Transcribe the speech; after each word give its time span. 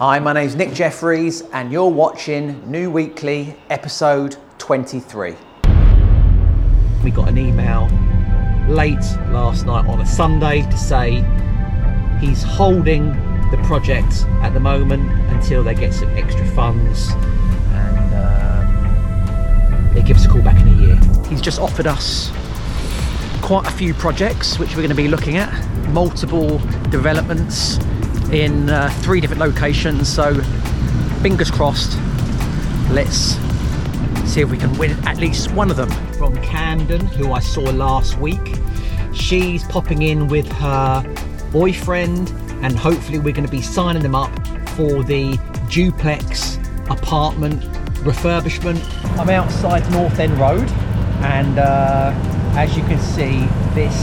Hi, 0.00 0.18
my 0.18 0.32
name's 0.32 0.56
Nick 0.56 0.72
Jeffries, 0.72 1.42
and 1.52 1.70
you're 1.70 1.90
watching 1.90 2.70
New 2.70 2.90
Weekly, 2.90 3.54
episode 3.68 4.38
23. 4.56 5.36
We 7.04 7.10
got 7.10 7.28
an 7.28 7.36
email 7.36 7.86
late 8.66 9.04
last 9.28 9.66
night 9.66 9.84
on 9.84 10.00
a 10.00 10.06
Sunday 10.06 10.62
to 10.62 10.78
say 10.78 11.22
he's 12.18 12.42
holding 12.42 13.10
the 13.50 13.62
project 13.64 14.24
at 14.40 14.54
the 14.54 14.60
moment 14.60 15.02
until 15.34 15.62
they 15.62 15.74
get 15.74 15.92
some 15.92 16.08
extra 16.16 16.46
funds 16.52 17.10
and 17.74 18.14
um, 18.14 19.94
they 19.94 20.00
give 20.02 20.16
us 20.16 20.24
a 20.24 20.30
call 20.30 20.40
back 20.40 20.58
in 20.62 20.68
a 20.68 20.76
year. 20.76 20.98
He's 21.28 21.42
just 21.42 21.60
offered 21.60 21.86
us 21.86 22.32
quite 23.42 23.66
a 23.66 23.72
few 23.72 23.92
projects 23.92 24.58
which 24.58 24.70
we're 24.70 24.76
going 24.76 24.88
to 24.88 24.94
be 24.94 25.08
looking 25.08 25.36
at, 25.36 25.52
multiple 25.90 26.56
developments 26.88 27.78
in 28.32 28.70
uh, 28.70 28.88
three 29.00 29.20
different 29.20 29.40
locations. 29.40 30.08
So, 30.08 30.40
fingers 31.22 31.50
crossed, 31.50 31.98
let's 32.90 33.36
see 34.24 34.40
if 34.40 34.50
we 34.50 34.56
can 34.56 34.76
win 34.78 34.92
at 35.06 35.18
least 35.18 35.52
one 35.52 35.70
of 35.70 35.76
them. 35.76 35.90
From 36.14 36.40
Camden, 36.42 37.06
who 37.06 37.32
I 37.32 37.40
saw 37.40 37.62
last 37.62 38.18
week, 38.18 38.56
she's 39.12 39.64
popping 39.64 40.02
in 40.02 40.28
with 40.28 40.50
her 40.52 41.02
boyfriend, 41.50 42.30
and 42.62 42.78
hopefully, 42.78 43.18
we're 43.18 43.34
going 43.34 43.46
to 43.46 43.50
be 43.50 43.62
signing 43.62 44.02
them 44.02 44.14
up 44.14 44.32
for 44.70 45.02
the 45.02 45.38
duplex 45.70 46.58
apartment 46.88 47.62
refurbishment. 48.04 48.80
I'm 49.18 49.30
outside 49.30 49.90
North 49.90 50.18
End 50.18 50.38
Road, 50.38 50.68
and 51.22 51.58
uh, 51.58 52.12
as 52.56 52.76
you 52.76 52.82
can 52.84 52.98
see, 52.98 53.46
this 53.74 53.94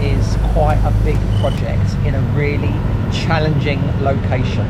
is 0.00 0.36
quite 0.52 0.80
a 0.84 0.90
big 1.04 1.16
project 1.40 1.94
in 2.06 2.14
a 2.14 2.20
really 2.36 2.72
challenging 3.14 3.80
location. 4.02 4.68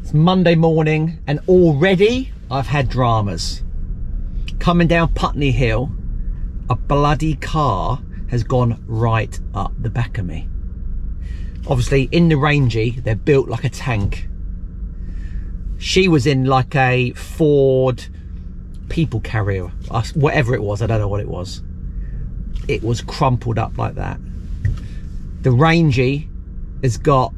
It's 0.00 0.14
Monday 0.14 0.54
morning, 0.54 1.18
and 1.26 1.40
already 1.48 2.32
I've 2.50 2.68
had 2.68 2.88
dramas. 2.88 3.62
Coming 4.60 4.86
down 4.86 5.12
Putney 5.12 5.50
Hill, 5.50 5.90
a 6.70 6.76
bloody 6.76 7.34
car 7.34 8.00
has 8.28 8.44
gone 8.44 8.82
right 8.86 9.38
up 9.54 9.72
the 9.78 9.90
back 9.90 10.18
of 10.18 10.24
me. 10.24 10.48
Obviously, 11.66 12.08
in 12.12 12.28
the 12.28 12.36
Rangy, 12.36 12.90
they're 12.90 13.14
built 13.14 13.48
like 13.48 13.64
a 13.64 13.70
tank. 13.70 14.28
She 15.78 16.08
was 16.08 16.26
in 16.26 16.44
like 16.44 16.74
a 16.74 17.12
Ford 17.12 18.04
people 18.88 19.20
carrier, 19.20 19.68
whatever 20.14 20.54
it 20.54 20.62
was, 20.62 20.82
I 20.82 20.86
don't 20.86 21.00
know 21.00 21.08
what 21.08 21.20
it 21.20 21.28
was. 21.28 21.62
It 22.68 22.82
was 22.82 23.00
crumpled 23.00 23.58
up 23.58 23.76
like 23.78 23.94
that. 23.94 24.18
The 25.42 25.50
Rangy 25.50 26.28
has 26.82 26.96
got 26.96 27.34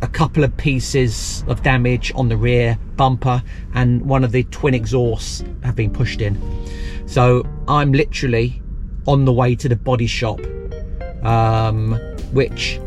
a 0.00 0.08
couple 0.08 0.42
of 0.42 0.56
pieces 0.56 1.44
of 1.46 1.62
damage 1.62 2.12
on 2.14 2.28
the 2.28 2.36
rear 2.36 2.76
bumper 2.96 3.42
and 3.74 4.02
one 4.02 4.24
of 4.24 4.32
the 4.32 4.42
twin 4.44 4.74
exhausts 4.74 5.44
have 5.62 5.76
been 5.76 5.92
pushed 5.92 6.20
in. 6.20 6.36
So 7.06 7.46
I'm 7.68 7.92
literally 7.92 8.60
on 9.06 9.24
the 9.24 9.32
way 9.32 9.54
to 9.54 9.68
the 9.68 9.76
body 9.76 10.06
shop, 10.06 10.40
um, 11.22 11.94
which 12.32 12.80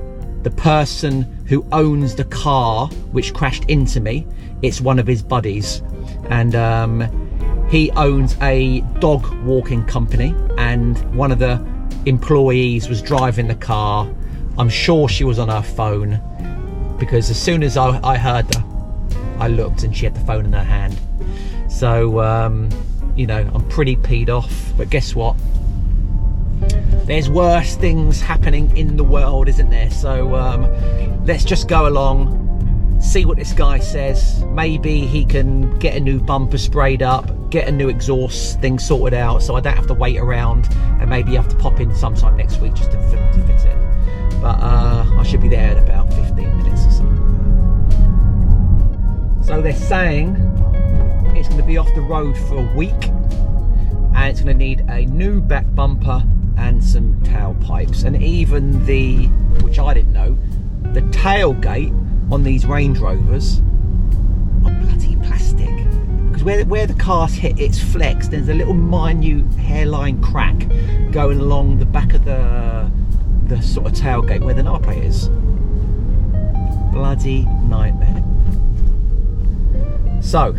the 0.45 0.51
person 0.51 1.23
who 1.47 1.65
owns 1.71 2.13
the 2.13 2.23
car 2.25 2.87
which 3.11 3.33
crashed 3.33 3.65
into 3.65 3.99
me, 3.99 4.27
it's 4.61 4.79
one 4.79 4.99
of 4.99 5.07
his 5.07 5.23
buddies. 5.23 5.81
And 6.29 6.53
um, 6.53 7.67
he 7.67 7.89
owns 7.93 8.37
a 8.43 8.81
dog 8.99 9.27
walking 9.43 9.83
company 9.85 10.35
and 10.59 10.99
one 11.15 11.31
of 11.31 11.39
the 11.39 11.55
employees 12.05 12.87
was 12.87 13.01
driving 13.01 13.47
the 13.47 13.55
car. 13.55 14.07
I'm 14.59 14.69
sure 14.69 15.09
she 15.09 15.23
was 15.23 15.39
on 15.39 15.49
her 15.49 15.63
phone 15.63 16.21
because 16.99 17.31
as 17.31 17.41
soon 17.41 17.63
as 17.63 17.75
I, 17.75 17.99
I 18.07 18.15
heard 18.15 18.53
her, 18.53 18.63
I 19.39 19.47
looked 19.47 19.81
and 19.81 19.97
she 19.97 20.05
had 20.05 20.13
the 20.13 20.25
phone 20.25 20.45
in 20.45 20.53
her 20.53 20.63
hand. 20.63 20.95
So, 21.71 22.21
um, 22.21 22.69
you 23.15 23.25
know, 23.25 23.49
I'm 23.51 23.67
pretty 23.69 23.95
peed 23.95 24.29
off. 24.29 24.73
But 24.77 24.91
guess 24.91 25.15
what? 25.15 25.35
There's 27.05 27.29
worse 27.29 27.75
things 27.75 28.19
happening 28.19 28.75
in 28.75 28.97
the 28.97 29.03
world, 29.03 29.47
isn't 29.47 29.69
there? 29.69 29.91
So 29.91 30.33
um, 30.33 30.63
let's 31.23 31.45
just 31.45 31.67
go 31.67 31.87
along, 31.87 32.99
see 32.99 33.25
what 33.25 33.37
this 33.37 33.53
guy 33.53 33.77
says. 33.77 34.43
Maybe 34.45 35.05
he 35.05 35.23
can 35.23 35.77
get 35.77 35.95
a 35.95 35.99
new 35.99 36.19
bumper 36.19 36.57
sprayed 36.57 37.03
up, 37.03 37.51
get 37.51 37.67
a 37.67 37.71
new 37.71 37.89
exhaust 37.89 38.59
thing 38.59 38.79
sorted 38.79 39.13
out 39.13 39.43
so 39.43 39.55
I 39.55 39.61
don't 39.61 39.75
have 39.75 39.85
to 39.85 39.93
wait 39.93 40.17
around 40.17 40.67
and 40.99 41.07
maybe 41.07 41.35
have 41.35 41.47
to 41.49 41.55
pop 41.57 41.79
in 41.79 41.95
sometime 41.95 42.37
next 42.37 42.59
week 42.59 42.73
just 42.73 42.89
to, 42.89 42.97
to 42.97 43.43
fit 43.45 43.67
it. 43.67 44.41
But 44.41 44.59
uh, 44.59 45.05
I 45.19 45.23
should 45.23 45.43
be 45.43 45.47
there 45.47 45.73
in 45.73 45.77
about 45.77 46.11
15 46.11 46.57
minutes 46.57 46.85
or 46.87 46.91
something 46.91 47.93
So 49.43 49.61
they're 49.61 49.73
saying 49.73 50.37
it's 51.35 51.49
going 51.49 51.61
to 51.61 51.67
be 51.67 51.77
off 51.77 51.93
the 51.93 52.01
road 52.01 52.35
for 52.35 52.57
a 52.57 52.75
week 52.75 53.09
and 54.15 54.31
it's 54.31 54.41
going 54.41 54.57
to 54.57 54.65
need 54.65 54.79
a 54.89 55.05
new 55.05 55.39
back 55.39 55.65
bumper 55.75 56.23
and 56.57 56.83
some 56.83 57.19
tailpipes 57.21 58.03
and 58.03 58.21
even 58.21 58.85
the, 58.85 59.27
which 59.63 59.79
I 59.79 59.93
didn't 59.93 60.13
know, 60.13 60.37
the 60.93 61.01
tailgate 61.01 61.93
on 62.31 62.43
these 62.43 62.65
Range 62.65 62.97
Rovers 62.97 63.59
are 64.65 64.71
bloody 64.81 65.15
plastic 65.17 65.75
because 66.27 66.43
where, 66.43 66.65
where 66.65 66.87
the 66.87 66.93
cars 66.95 67.33
hit 67.33 67.59
it's 67.59 67.79
flexed 67.79 68.31
there's 68.31 68.49
a 68.49 68.53
little 68.53 68.73
minute 68.73 69.45
hairline 69.55 70.21
crack 70.21 70.57
going 71.11 71.39
along 71.39 71.77
the 71.77 71.85
back 71.85 72.13
of 72.13 72.25
the 72.25 72.89
the 73.47 73.61
sort 73.61 73.87
of 73.87 73.93
tailgate 73.93 74.41
where 74.41 74.53
the 74.53 74.63
number 74.63 74.91
is. 74.91 75.29
Bloody 76.91 77.45
nightmare. 77.63 78.23
So, 80.21 80.55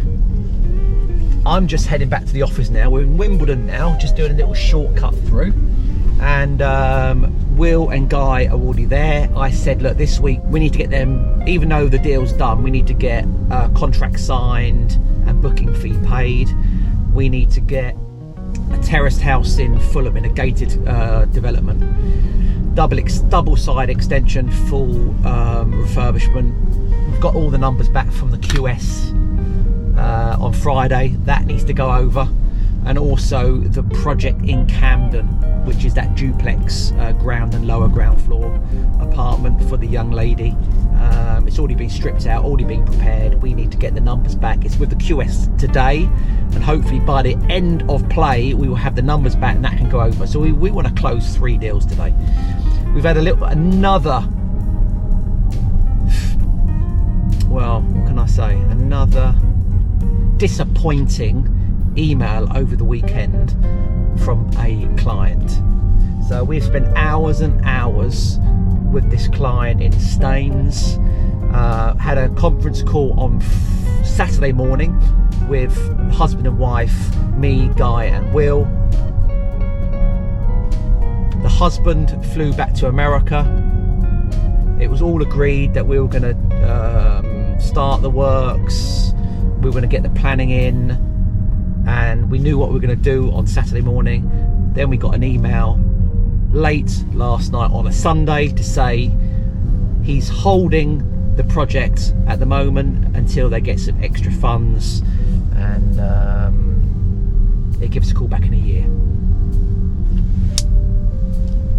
I'm 1.44 1.66
just 1.66 1.86
heading 1.86 2.08
back 2.08 2.24
to 2.26 2.32
the 2.32 2.42
office 2.42 2.70
now. 2.70 2.90
We're 2.90 3.02
in 3.02 3.16
Wimbledon 3.16 3.66
now, 3.66 3.96
just 3.98 4.16
doing 4.16 4.32
a 4.32 4.34
little 4.34 4.54
shortcut 4.54 5.14
through. 5.26 5.52
And 6.20 6.62
um, 6.62 7.56
Will 7.56 7.90
and 7.90 8.08
Guy 8.08 8.46
are 8.46 8.52
already 8.52 8.84
there. 8.84 9.30
I 9.36 9.50
said, 9.50 9.82
look, 9.82 9.96
this 9.96 10.18
week 10.18 10.40
we 10.44 10.60
need 10.60 10.72
to 10.72 10.78
get 10.78 10.90
them, 10.90 11.42
even 11.46 11.68
though 11.68 11.88
the 11.88 11.98
deal's 11.98 12.32
done, 12.32 12.62
we 12.62 12.70
need 12.70 12.86
to 12.86 12.94
get 12.94 13.24
a 13.50 13.70
contract 13.74 14.18
signed 14.20 14.92
and 15.26 15.40
booking 15.42 15.74
fee 15.74 15.96
paid. 16.06 16.48
We 17.12 17.28
need 17.28 17.50
to 17.52 17.60
get 17.60 17.96
a 18.72 18.78
terraced 18.82 19.20
house 19.20 19.58
in 19.58 19.78
Fulham 19.78 20.16
in 20.16 20.24
a 20.24 20.28
gated 20.28 20.86
uh, 20.86 21.26
development 21.26 21.82
double 22.76 22.98
ex- 22.98 23.20
double 23.20 23.56
side 23.56 23.88
extension, 23.88 24.50
full 24.68 25.10
um, 25.26 25.72
refurbishment. 25.72 26.54
We've 27.10 27.20
got 27.20 27.34
all 27.34 27.50
the 27.50 27.58
numbers 27.58 27.88
back 27.88 28.12
from 28.12 28.30
the 28.30 28.36
QS 28.36 29.96
uh, 29.96 30.36
on 30.38 30.52
Friday. 30.52 31.16
That 31.24 31.46
needs 31.46 31.64
to 31.64 31.72
go 31.72 31.90
over, 31.90 32.28
and 32.86 32.98
also 32.98 33.58
the 33.58 33.82
project 33.82 34.40
in 34.44 34.64
Camden, 34.66 35.26
which 35.66 35.84
is 35.84 35.92
that 35.94 36.14
duplex 36.14 36.92
uh, 36.92 37.12
ground 37.12 37.52
and 37.54 37.66
lower 37.66 37.88
ground 37.88 38.22
floor 38.22 38.54
apartment 39.00 39.60
for 39.68 39.76
the 39.76 39.86
young 39.86 40.12
lady. 40.12 40.50
Um, 41.00 41.48
it's 41.48 41.58
already 41.58 41.74
been 41.74 41.90
stripped 41.90 42.26
out, 42.26 42.44
already 42.44 42.64
been 42.64 42.84
prepared. 42.84 43.42
We 43.42 43.54
need 43.54 43.72
to 43.72 43.76
get 43.76 43.94
the 43.94 44.00
numbers 44.00 44.36
back. 44.36 44.64
It's 44.64 44.76
with 44.76 44.90
the 44.90 44.96
QS 44.96 45.58
today, 45.58 46.04
and 46.52 46.62
hopefully 46.62 47.00
by 47.00 47.22
the 47.22 47.34
end 47.50 47.82
of 47.90 48.08
play, 48.08 48.54
we 48.54 48.68
will 48.68 48.76
have 48.76 48.94
the 48.94 49.02
numbers 49.02 49.34
back 49.34 49.56
and 49.56 49.64
that 49.64 49.76
can 49.76 49.90
go 49.90 50.00
over. 50.00 50.26
So 50.26 50.38
we, 50.38 50.52
we 50.52 50.70
want 50.70 50.86
to 50.86 50.94
close 50.94 51.36
three 51.36 51.58
deals 51.58 51.84
today. 51.84 52.14
We've 52.94 53.04
had 53.04 53.16
a 53.16 53.22
little 53.22 53.44
another 53.44 54.26
well, 57.48 57.80
what 57.80 58.06
can 58.06 58.18
I 58.18 58.26
say? 58.26 58.54
Another 58.54 59.34
disappointing 60.36 61.55
email 61.98 62.48
over 62.56 62.76
the 62.76 62.84
weekend 62.84 63.50
from 64.20 64.50
a 64.58 64.88
client. 64.98 65.60
So 66.28 66.42
we've 66.42 66.64
spent 66.64 66.86
hours 66.96 67.40
and 67.40 67.60
hours 67.64 68.38
with 68.90 69.10
this 69.10 69.28
client 69.28 69.80
in 69.80 69.92
Staines. 69.92 70.98
Uh, 71.52 71.94
had 71.96 72.18
a 72.18 72.28
conference 72.30 72.82
call 72.82 73.18
on 73.18 73.40
f- 73.40 74.06
Saturday 74.06 74.52
morning 74.52 74.92
with 75.48 75.74
husband 76.12 76.46
and 76.46 76.58
wife, 76.58 77.16
me, 77.34 77.70
Guy, 77.76 78.04
and 78.04 78.32
Will. 78.34 78.64
The 81.42 81.48
husband 81.48 82.10
flew 82.32 82.52
back 82.52 82.74
to 82.74 82.88
America. 82.88 83.44
It 84.80 84.88
was 84.88 85.00
all 85.00 85.22
agreed 85.22 85.74
that 85.74 85.86
we 85.86 86.00
were 86.00 86.08
going 86.08 86.22
to 86.22 86.36
um, 86.68 87.60
start 87.60 88.02
the 88.02 88.10
works, 88.10 89.12
we 89.60 89.66
were 89.66 89.70
going 89.70 89.82
to 89.82 89.88
get 89.88 90.02
the 90.02 90.10
planning 90.10 90.50
in, 90.50 91.15
and 91.86 92.30
we 92.30 92.38
knew 92.38 92.58
what 92.58 92.68
we 92.68 92.74
were 92.74 92.80
going 92.80 92.96
to 92.96 93.02
do 93.02 93.30
on 93.32 93.46
Saturday 93.46 93.80
morning. 93.80 94.30
Then 94.74 94.90
we 94.90 94.96
got 94.96 95.14
an 95.14 95.22
email 95.22 95.80
late 96.50 97.04
last 97.12 97.52
night 97.52 97.70
on 97.70 97.86
a 97.86 97.92
Sunday 97.92 98.48
to 98.48 98.64
say 98.64 99.10
he's 100.02 100.28
holding 100.28 101.34
the 101.36 101.44
project 101.44 102.14
at 102.26 102.40
the 102.40 102.46
moment 102.46 103.16
until 103.16 103.48
they 103.48 103.60
get 103.60 103.78
some 103.78 104.02
extra 104.02 104.32
funds, 104.32 105.00
and 105.54 106.00
um, 106.00 107.72
they 107.78 107.88
give 107.88 108.02
us 108.02 108.10
a 108.10 108.14
call 108.14 108.28
back 108.28 108.42
in 108.46 108.54
a 108.54 108.56
year. 108.56 108.84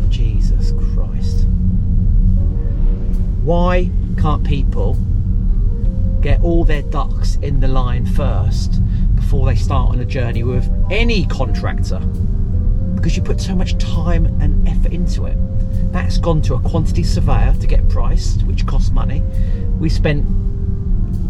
Jesus 0.10 0.72
Christ! 0.94 1.46
Why 3.44 3.90
can't 4.20 4.46
people 4.46 4.98
get 6.22 6.42
all 6.42 6.64
their 6.64 6.82
ducks 6.84 7.36
in 7.42 7.60
the 7.60 7.68
line 7.68 8.06
first 8.06 8.82
before 9.28 9.46
they 9.46 9.58
start 9.58 9.90
on 9.90 10.00
a 10.00 10.06
journey 10.06 10.42
with 10.42 10.72
any 10.90 11.26
contractor? 11.26 12.00
Because 12.96 13.18
you 13.18 13.22
put 13.22 13.42
so 13.42 13.54
much 13.54 13.78
time 13.78 14.26
and 14.42 14.66
effort 14.66 14.94
into 14.94 15.26
it. 15.26 15.36
That's 15.92 16.18
gone 16.18 16.42
to 16.44 16.54
a 16.54 16.62
quantity 16.62 17.04
surveyor 17.04 17.54
to 17.60 17.68
get 17.68 17.90
priced, 17.90 18.44
which 18.44 18.66
costs 18.66 18.90
money. 18.90 19.20
We 19.80 19.90
spent 19.90 20.24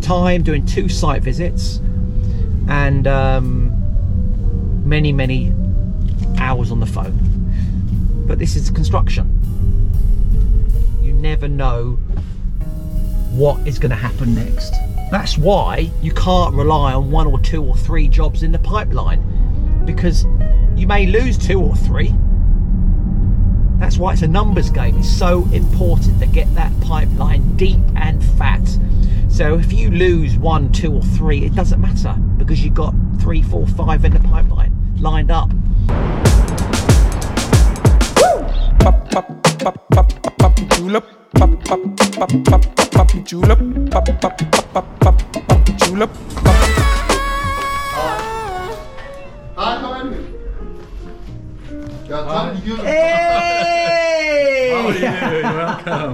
time 0.03 0.44
doing 0.44 0.63
two 0.63 0.89
site 0.89 1.23
visits 1.23 1.77
and 2.69 3.07
um, 3.07 3.73
many, 4.88 5.11
many 5.11 5.51
hours 6.38 6.69
on 6.69 6.79
the 6.79 6.85
phone. 6.85 7.17
But 8.27 8.38
this 8.38 8.55
is 8.55 8.69
construction. 8.69 9.25
You 11.01 11.13
never 11.13 11.47
know 11.47 11.93
what 13.31 13.67
is 13.67 13.79
going 13.79 13.89
to 13.89 13.95
happen 13.95 14.35
next. 14.35 14.75
That's 15.09 15.38
why 15.38 15.89
you 16.01 16.12
can't 16.12 16.54
rely 16.54 16.94
on 16.94 17.12
one 17.12 17.27
or 17.27 17.39
two 17.39 17.63
or 17.63 17.75
three 17.75 18.07
jobs 18.07 18.44
in 18.44 18.51
the 18.51 18.59
pipeline 18.59 19.83
because 19.86 20.25
you 20.75 20.86
may 20.86 21.07
lose 21.07 21.38
two 21.38 21.62
or 21.62 21.75
three. 21.75 22.13
That's 23.80 23.98
why 23.98 24.13
it's 24.13 24.21
a 24.21 24.27
numbers 24.27 24.69
game. 24.69 24.98
It's 24.98 25.09
so 25.09 25.48
important 25.54 26.19
to 26.19 26.25
get 26.25 26.54
that 26.56 26.77
pipeline 26.81 27.56
deep 27.56 27.80
and 27.95 28.24
fat. 28.38 28.68
So 29.30 29.57
if 29.57 29.71
you 29.71 29.92
lose 29.92 30.36
one, 30.38 30.71
two, 30.71 30.94
or 30.94 31.04
three, 31.04 31.45
it 31.45 31.56
doesn't 31.56 31.80
matter 31.80 32.13
because 32.38 32.63
you've 32.63 32.74
got 32.74 32.94
three, 33.19 33.44
four, 33.44 33.68
five 33.68 34.03
in 34.03 34.13
the 34.13 34.19
pipeline 34.19 34.74
lined 35.00 35.31
up. 35.31 35.51
pop 42.18 42.87
pop 43.07 44.06
pop 44.19 44.38
pop 44.38 44.38
pop 44.74 45.00
pop 45.00 45.18
julep 45.77 46.09
pop 46.36 46.44
pop 46.44 46.88
Hi, 49.56 49.80
how 49.80 49.92
are 49.94 50.06
you? 50.06 50.21
Ya 52.09 52.18
tam 52.27 52.56
gidiyorum. 52.56 52.83
Hey! 52.86 54.71
How 54.75 54.88
are 54.88 54.94
you? 54.94 55.12
You're 55.39 55.56
welcome. 55.56 56.13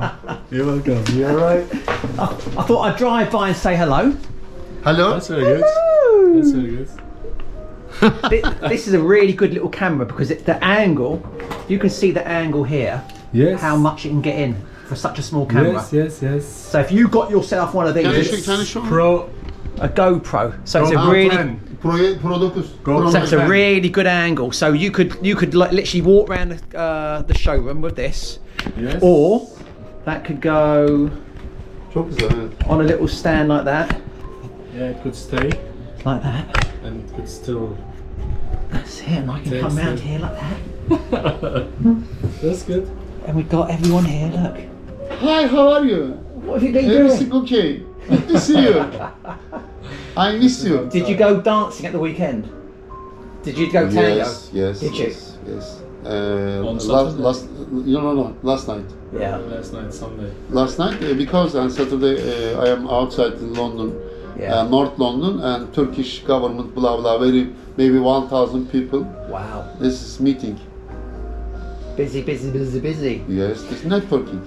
You're 0.51 0.65
welcome. 0.69 1.01
You 1.17 1.25
alright? 1.27 1.65
I, 2.19 2.25
I 2.57 2.63
thought 2.63 2.81
I'd 2.87 2.97
drive 2.97 3.31
by 3.31 3.49
and 3.49 3.57
say 3.57 3.75
hello. 3.75 4.15
Hello. 4.83 5.13
That's 5.17 5.27
very 5.27 5.43
good. 5.43 5.63
That's 6.37 6.51
very 6.51 6.71
good. 6.77 6.89
Thi- 8.29 8.69
this 8.69 8.87
is 8.87 8.93
a 8.93 9.01
really 9.01 9.33
good 9.33 9.53
little 9.53 9.69
camera 9.69 10.05
because 10.05 10.29
it, 10.31 10.45
the 10.45 10.61
angle, 10.63 11.21
you 11.67 11.79
can 11.79 11.89
see 11.89 12.11
the 12.11 12.25
angle 12.27 12.63
here, 12.63 13.01
Yes. 13.33 13.59
how 13.61 13.75
much 13.75 14.05
it 14.05 14.09
can 14.09 14.21
get 14.21 14.37
in 14.37 14.55
for 14.87 14.95
such 14.95 15.19
a 15.19 15.21
small 15.21 15.45
camera. 15.45 15.73
Yes, 15.73 15.93
yes, 15.93 16.21
yes. 16.21 16.45
So 16.45 16.79
if 16.79 16.91
you 16.91 17.07
got 17.07 17.29
yourself 17.29 17.73
one 17.73 17.87
of 17.87 17.93
these, 17.95 18.05
Can 18.05 18.15
you 18.15 18.23
show, 18.23 18.41
can 18.51 18.59
you 18.59 18.65
show? 18.65 18.81
Pro. 18.81 19.29
a 19.79 19.89
GoPro. 19.89 20.53
So 20.65 20.83
it's 20.83 20.91
a 20.91 20.97
really 21.11 21.29
plan. 21.29 21.59
Pro, 21.81 22.15
Pro 22.19 22.37
9. 22.37 22.51
Go. 22.83 22.99
Pro 23.01 23.11
so 23.11 23.23
it's 23.23 23.31
a 23.31 23.37
9. 23.37 23.49
really 23.49 23.89
good 23.89 24.05
angle. 24.07 24.51
So 24.51 24.71
you 24.73 24.91
could 24.91 25.17
you 25.21 25.35
could 25.35 25.53
like 25.55 25.71
literally 25.71 26.01
walk 26.01 26.29
around 26.29 26.49
the, 26.51 26.77
uh, 26.77 27.21
the 27.23 27.33
showroom 27.33 27.81
with 27.81 27.95
this, 27.95 28.39
Yes. 28.77 28.99
or 29.01 29.47
that 30.05 30.23
could 30.25 30.41
go 30.41 31.09
Çok 31.93 32.09
güzel 32.09 32.29
evet. 32.31 32.51
on 32.69 32.79
a 32.81 32.83
little 32.83 33.07
stand 33.07 33.49
like 33.49 33.65
that, 33.65 33.95
Yeah, 34.75 34.89
it 34.91 35.01
could 35.03 35.15
stay 35.15 35.49
like 36.05 36.21
that. 36.21 36.65
and 36.85 37.03
it 37.03 37.15
could 37.15 37.27
still. 37.29 37.75
That's 38.71 39.01
it, 39.01 39.07
and 39.09 39.31
I 39.31 39.39
can 39.43 39.51
Yes, 39.53 39.61
come 39.63 39.77
round 39.77 39.99
yes. 39.99 40.07
here 40.07 40.19
like 40.19 40.37
that. 40.39 41.67
That's 42.41 42.63
good. 42.63 42.87
And 43.25 43.35
we've 43.35 43.49
got 43.49 43.69
everyone 43.71 44.05
here. 44.05 44.27
Look, 44.29 44.57
Hi, 45.23 45.47
how 45.47 45.69
are 45.69 45.85
you? 45.85 46.07
what 46.43 46.55
have 46.61 46.63
you 46.63 46.73
been 46.73 46.89
doing? 46.89 47.05
Everything 47.05 47.31
okay? 47.33 47.81
Good 48.09 48.27
to 48.27 48.37
see 48.37 48.61
you. 48.61 48.79
I 50.17 50.37
miss 50.37 50.61
you. 50.65 50.89
Did 50.91 51.07
you 51.07 51.15
go 51.15 51.39
dancing 51.39 51.85
at 51.85 51.93
the 51.93 51.99
weekend? 51.99 52.49
Did 53.41 53.57
you 53.57 53.71
go 53.71 53.89
tango? 53.89 54.15
Yes, 54.15 54.49
yes, 54.51 54.79
Did 54.81 54.93
you? 54.97 55.05
yes, 55.05 55.37
yes. 55.47 55.81
Uh, 56.03 56.67
On 56.67 56.75
last, 56.75 56.87
Saturday? 56.87 57.23
last, 57.23 57.49
no, 57.71 58.01
no, 58.01 58.13
no, 58.13 58.37
last 58.41 58.67
night. 58.67 58.83
Yeah. 59.13 59.37
Last 59.37 59.71
night, 59.71 59.93
Sunday. 59.93 60.33
Last 60.49 60.77
night, 60.77 61.01
uh, 61.01 61.13
because 61.13 61.55
on 61.55 61.71
Saturday 61.71 62.15
uh, 62.55 62.61
I 62.61 62.67
am 62.75 62.85
outside 62.89 63.33
in 63.45 63.53
London, 63.53 63.95
Yeah. 64.37 64.55
uh, 64.59 64.67
North 64.67 64.99
London, 64.99 65.39
and 65.39 65.73
Turkish 65.73 66.19
government, 66.23 66.75
blah 66.75 66.97
blah, 66.97 67.17
very 67.17 67.47
maybe 67.77 67.97
1,000 67.97 68.69
people. 68.69 69.03
Wow. 69.29 69.69
This 69.79 70.01
is 70.03 70.19
meeting. 70.19 70.59
Busy, 71.95 72.21
busy, 72.23 72.51
busy, 72.51 72.79
busy. 72.81 73.23
Yes, 73.29 73.63
this 73.63 73.83
networking. 73.83 74.41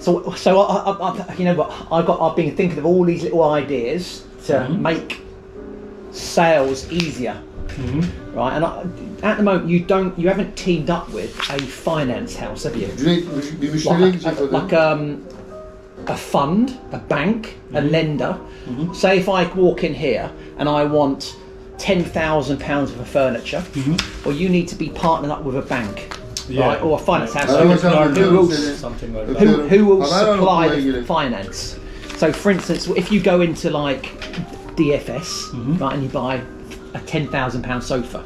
So, 0.00 0.32
so 0.32 0.60
I, 0.60 0.90
I, 0.90 1.10
I, 1.28 1.34
you 1.34 1.44
know 1.44 1.54
what? 1.54 1.70
I 1.92 2.02
got. 2.06 2.20
I've 2.20 2.36
been 2.36 2.56
thinking 2.56 2.78
of 2.78 2.86
all 2.86 3.04
these 3.04 3.22
little 3.22 3.42
ideas 3.44 4.24
to 4.46 4.52
Mm-hmm. 4.54 4.82
make 4.82 5.20
sales 6.12 6.90
easier, 6.90 7.40
Mm-hmm. 7.76 8.36
right? 8.36 8.56
And 8.56 8.64
I, 8.64 8.82
at 9.22 9.36
the 9.36 9.42
moment, 9.42 9.68
you 9.68 9.80
don't. 9.80 10.18
You 10.18 10.28
haven't 10.28 10.56
teamed 10.56 10.90
up 10.90 11.08
with 11.12 11.30
a 11.50 11.58
finance 11.58 12.34
house, 12.36 12.64
have 12.64 12.76
you? 12.76 12.88
Cüneyt 12.88 13.60
bir 13.60 13.70
müşteriye 13.72 14.00
Like, 14.00 14.12
gidecek 14.20 14.52
like 14.52 14.72
um, 14.72 15.22
a 16.06 16.16
fund, 16.16 16.70
a 16.92 16.98
bank, 16.98 17.54
a 17.74 17.80
Mm-hmm. 17.80 17.92
lender. 17.92 18.36
Say 18.94 19.18
if 19.18 19.28
I 19.28 19.44
walk 19.54 19.84
in 19.84 19.94
here 19.94 20.30
and 20.58 20.68
I 20.68 20.84
want 20.84 21.36
ten 21.78 22.04
thousand 22.04 22.58
pounds 22.60 22.90
worth 22.90 23.00
of 23.00 23.08
furniture, 23.08 23.62
well, 24.24 24.34
you 24.34 24.48
need 24.48 24.68
to 24.68 24.76
be 24.76 24.88
partnered 24.90 25.30
up 25.30 25.44
with 25.44 25.56
a 25.56 25.62
bank, 25.68 25.96
Mm-hmm. 25.96 26.19
Yeah. 26.50 26.68
right, 26.68 26.82
or 26.84 26.94
a 27.00 27.04
finance 27.04 27.34
house. 27.38 27.52
Evet, 27.62 27.80
who- 27.82 27.88
who 27.90 28.10
öpüyorum 28.10 28.48
will. 28.48 28.56
Something 28.76 29.14
like 29.14 29.38
who, 29.38 29.68
who 29.68 29.84
will 29.86 30.06
supply 30.06 30.68
the 30.92 31.02
finance. 31.04 31.76
So, 32.18 32.32
for 32.32 32.52
instance, 32.52 32.88
if 32.96 33.12
you 33.12 33.20
go 33.22 33.40
into 33.42 33.70
like 33.84 34.08
DFS, 34.76 35.52
right, 35.80 35.94
and 35.94 36.02
you 36.02 36.08
buy 36.08 36.40
a 36.94 36.98
ten 37.06 37.26
thousand 37.26 37.62
pound 37.64 37.82
sofa, 37.82 38.20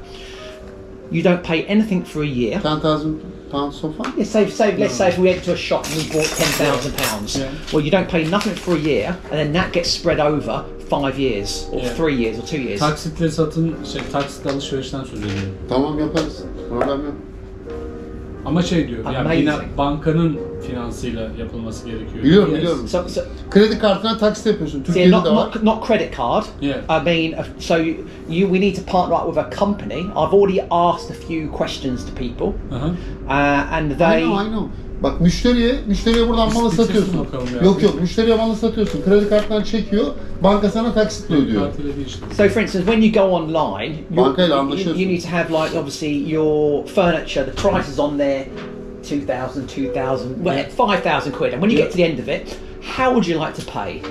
you 1.11 1.23
don't 1.23 1.43
pay 1.43 1.65
anything 1.69 2.05
for 2.05 2.23
a 2.23 2.26
year. 2.26 2.61
10,000 2.61 3.21
pounds 3.50 3.81
so 3.81 3.93
far? 3.93 4.12
Let's 4.17 4.31
say, 4.31 4.49
say 4.50 4.77
let's 4.77 4.94
say 4.94 5.09
if 5.09 5.19
we 5.19 5.29
went 5.29 5.44
to 5.44 5.53
a 5.53 5.56
shop 5.56 5.85
and 5.87 5.97
we 5.97 6.03
bought 6.12 6.27
ten 6.37 6.53
thousand 6.67 6.97
pounds. 6.97 7.38
Well, 7.73 7.85
you 7.85 7.91
don't 7.91 8.09
pay 8.09 8.25
nothing 8.25 8.55
for 8.56 8.75
a 8.75 8.79
year, 8.79 9.17
and 9.31 9.38
then 9.38 9.53
that 9.53 9.73
gets 9.73 9.91
spread 9.91 10.19
over 10.20 10.65
five 10.91 11.19
years, 11.19 11.67
or 11.72 11.81
Yeah. 11.81 11.94
three 11.96 12.17
years, 12.17 12.39
or 12.39 12.43
two 12.46 12.60
years. 12.60 12.81
Taksitle 12.81 13.31
satın, 13.31 13.75
şey, 13.93 14.03
taksit 14.13 14.46
alışverişten 14.46 15.05
söz 15.05 15.19
ediyorum. 15.20 15.55
Tamam 15.69 15.98
yaparız. 15.98 16.43
Problem 16.69 17.05
yok. 17.05 17.15
Ama 18.46 18.63
şey 18.63 18.89
diyor, 18.89 19.05
yani 19.05 19.19
Amazing. 19.19 19.41
yine 19.41 19.53
bankanın 19.79 20.39
finansıyla 20.67 21.29
yapılması 21.39 21.86
gerekiyor. 21.86 22.24
Biliyorum 22.24 22.51
Yes. 22.53 22.58
biliyorum. 22.60 22.89
So, 22.89 23.08
so 23.08 23.20
Kredi 23.51 23.79
kartına 23.79 24.19
taksit 24.19 24.46
yapıyorsun. 24.46 24.79
See, 24.79 24.84
Türkiye'de 24.86 25.10
not, 25.10 25.24
de 25.27 25.31
var. 25.31 25.34
not, 25.36 25.63
not 25.63 25.86
credit 25.86 26.17
card. 26.17 26.44
Yeah. 26.60 26.79
I 26.79 27.05
mean, 27.05 27.32
uh, 27.41 27.44
so 27.58 27.77
you, 27.77 27.94
we 28.29 28.60
need 28.60 28.77
to 28.77 28.82
partner 28.93 29.17
up 29.17 29.27
with 29.27 29.39
a 29.46 29.51
company. 29.65 30.01
I've 30.01 30.32
already 30.34 30.60
asked 30.70 31.10
a 31.17 31.27
few 31.29 31.51
questions 31.51 32.05
to 32.06 32.13
people, 32.15 32.53
Aha. 32.72 32.86
uh, 32.86 33.74
and 33.77 33.93
I 33.93 33.94
they. 33.96 34.20
know, 34.22 34.34
I 34.46 34.48
know. 34.48 34.69
Bak 35.05 35.20
müşteriye, 35.20 35.75
müşteriye 35.87 36.29
buradan 36.29 36.55
malı 36.55 36.70
satıyorsun. 36.70 37.27
Yok 37.65 37.82
yok, 37.82 38.01
müşteriye 38.01 38.37
malı 38.37 38.56
satıyorsun. 38.56 39.03
Kredi 39.05 39.29
kartından 39.29 39.63
çekiyor, 39.63 40.06
banka 40.43 40.70
sana 40.70 40.94
taksitle 40.94 41.34
ödüyor. 41.34 41.63
Kartıyla 41.63 41.96
değil 41.96 42.06
işte. 42.06 42.20
So, 42.37 42.49
for 42.55 42.61
instance, 42.61 42.87
when 42.87 43.03
you 43.03 43.13
go 43.13 43.20
online, 43.37 43.94
you're- 44.13 44.17
Bankayla 44.17 44.55
you, 44.56 44.65
anlaşıyorsun. 44.65 45.01
you 45.03 45.11
need 45.13 45.23
to 45.23 45.29
have 45.29 45.49
like 45.49 45.79
obviously 45.79 46.32
your 46.32 46.84
furniture. 46.87 47.44
The 47.44 47.53
price 47.69 47.91
is 47.93 47.99
on 47.99 48.19
there, 48.19 48.44
2,000, 49.11 49.67
2,000, 49.69 50.34
well, 50.44 50.65
5,000 50.79 51.32
quid. 51.32 51.53
And 51.53 51.63
when 51.63 51.70
you 51.70 51.79
Yeah. 51.79 51.87
get 51.87 51.93
to 51.93 51.96
the 51.96 52.05
end 52.05 52.19
of 52.19 52.29
it, 52.29 52.56
how 52.99 53.06
would 53.06 53.27
you 53.29 53.41
like 53.46 53.63
to 53.65 53.73
pay? 53.84 54.03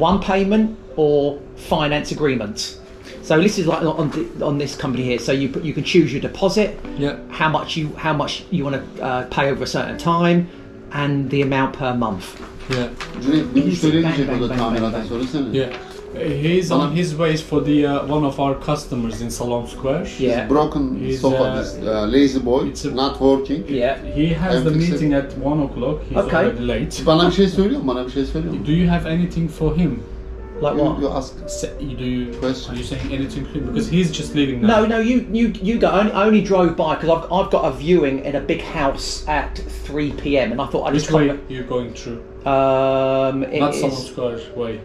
One 0.00 0.18
payment 0.20 0.70
or 0.96 1.34
finance 1.70 2.14
agreement? 2.14 2.78
So 3.24 3.40
this 3.40 3.58
is 3.58 3.66
like 3.66 3.82
on 3.82 4.10
the, 4.10 4.44
on 4.44 4.58
this 4.58 4.76
company 4.76 5.04
here. 5.04 5.18
So 5.18 5.32
you 5.32 5.48
you 5.64 5.72
can 5.74 5.84
choose 5.84 6.12
your 6.12 6.22
deposit, 6.22 6.70
Yeah. 6.98 7.16
how 7.30 7.48
much 7.58 7.76
you 7.76 7.88
how 7.96 8.12
much 8.16 8.42
you 8.50 8.64
want 8.64 8.76
to 8.76 9.02
uh, 9.02 9.22
pay 9.30 9.50
over 9.52 9.64
a 9.64 9.66
certain 9.66 9.96
time, 9.98 10.46
and 10.92 11.30
the 11.30 11.42
amount 11.42 11.72
per 11.78 11.94
month. 11.94 12.24
Yeah. 12.70 12.88
Cüneyt 13.22 13.54
bir 13.54 13.64
müşteriye 13.64 14.02
Bang, 14.02 14.42
o 14.42 14.44
da 14.44 14.48
bang, 14.50 14.58
tamirata 14.60 14.82
bang, 14.82 14.92
bang. 14.92 15.08
söylesene. 15.08 15.56
Yeah. 15.56 15.70
He's 16.42 16.70
on 16.70 16.92
his 16.96 17.10
ways 17.18 17.40
for 17.42 17.60
the 17.64 17.86
uh, 17.86 18.14
one 18.16 18.26
of 18.26 18.38
our 18.40 18.54
customers 18.66 19.20
in 19.20 19.30
Salon 19.30 19.66
Square. 19.66 20.06
Yeah. 20.18 20.48
Broken 20.48 20.96
He's, 21.00 21.20
sofa, 21.20 21.36
uh, 21.44 21.56
this 21.60 21.74
uh, 21.74 22.06
La-Z-Boy, 22.12 22.68
it's 22.68 22.84
a- 22.84 22.90
not 22.94 23.20
working. 23.20 23.64
Yeah. 23.68 23.96
He 24.14 24.26
has 24.28 24.62
the 24.64 24.70
I'm 24.70 24.78
fixing- 24.78 24.92
meeting 24.92 25.14
at 25.14 25.32
one 25.38 25.60
o'clock. 25.64 25.98
He's 26.08 26.18
Okay. 26.18 26.36
already 26.36 26.66
late. 26.68 27.06
Bana 27.06 27.26
bir 27.28 27.32
şey 27.34 27.48
söylüyor 27.48 27.80
mu? 27.80 27.86
Bana 27.94 28.06
bir 28.06 28.10
şey 28.12 28.24
söylüyor 28.24 28.54
mu? 28.54 28.60
Do 28.66 28.72
you 28.72 28.88
have 28.90 29.10
anything 29.10 29.50
for 29.50 29.76
him? 29.76 29.98
Like 30.64 30.76
you, 30.76 30.82
what? 30.84 31.00
you 31.00 31.08
ask. 31.18 31.32
Say- 31.46 31.74
Do 32.00 32.04
you 32.04 32.20
Question. 32.40 32.74
are 32.74 32.78
you 32.78 32.84
saying 32.84 33.12
anything? 33.12 33.44
Because 33.66 33.88
he's 33.96 34.10
just 34.18 34.34
leaving 34.34 34.60
now. 34.62 34.68
No, 34.72 34.86
no, 34.86 34.98
you 35.10 35.16
you 35.38 35.46
you 35.68 35.74
go. 35.78 35.88
I 35.88 36.00
only, 36.00 36.12
I 36.12 36.22
only 36.28 36.42
drove 36.50 36.70
by 36.76 36.94
because 36.96 37.10
I've, 37.16 37.26
I've 37.38 37.50
got 37.56 37.62
a 37.70 37.72
viewing 37.84 38.16
in 38.24 38.34
a 38.36 38.40
big 38.40 38.62
house 38.62 39.08
at 39.28 39.58
3 39.86 40.12
p.m. 40.22 40.52
and 40.52 40.60
I 40.60 40.66
thought 40.66 40.84
I'd 40.86 40.92
Which 40.94 41.02
just 41.02 41.10
come. 41.12 41.28
way 41.28 41.38
you 41.48 41.62
going 41.74 41.92
through? 42.00 42.18
Um, 42.46 43.42
it 43.44 43.60
Not 43.60 43.74
is- 43.74 43.80
Salon 43.80 43.96
Square 43.96 44.38
way. 44.56 44.80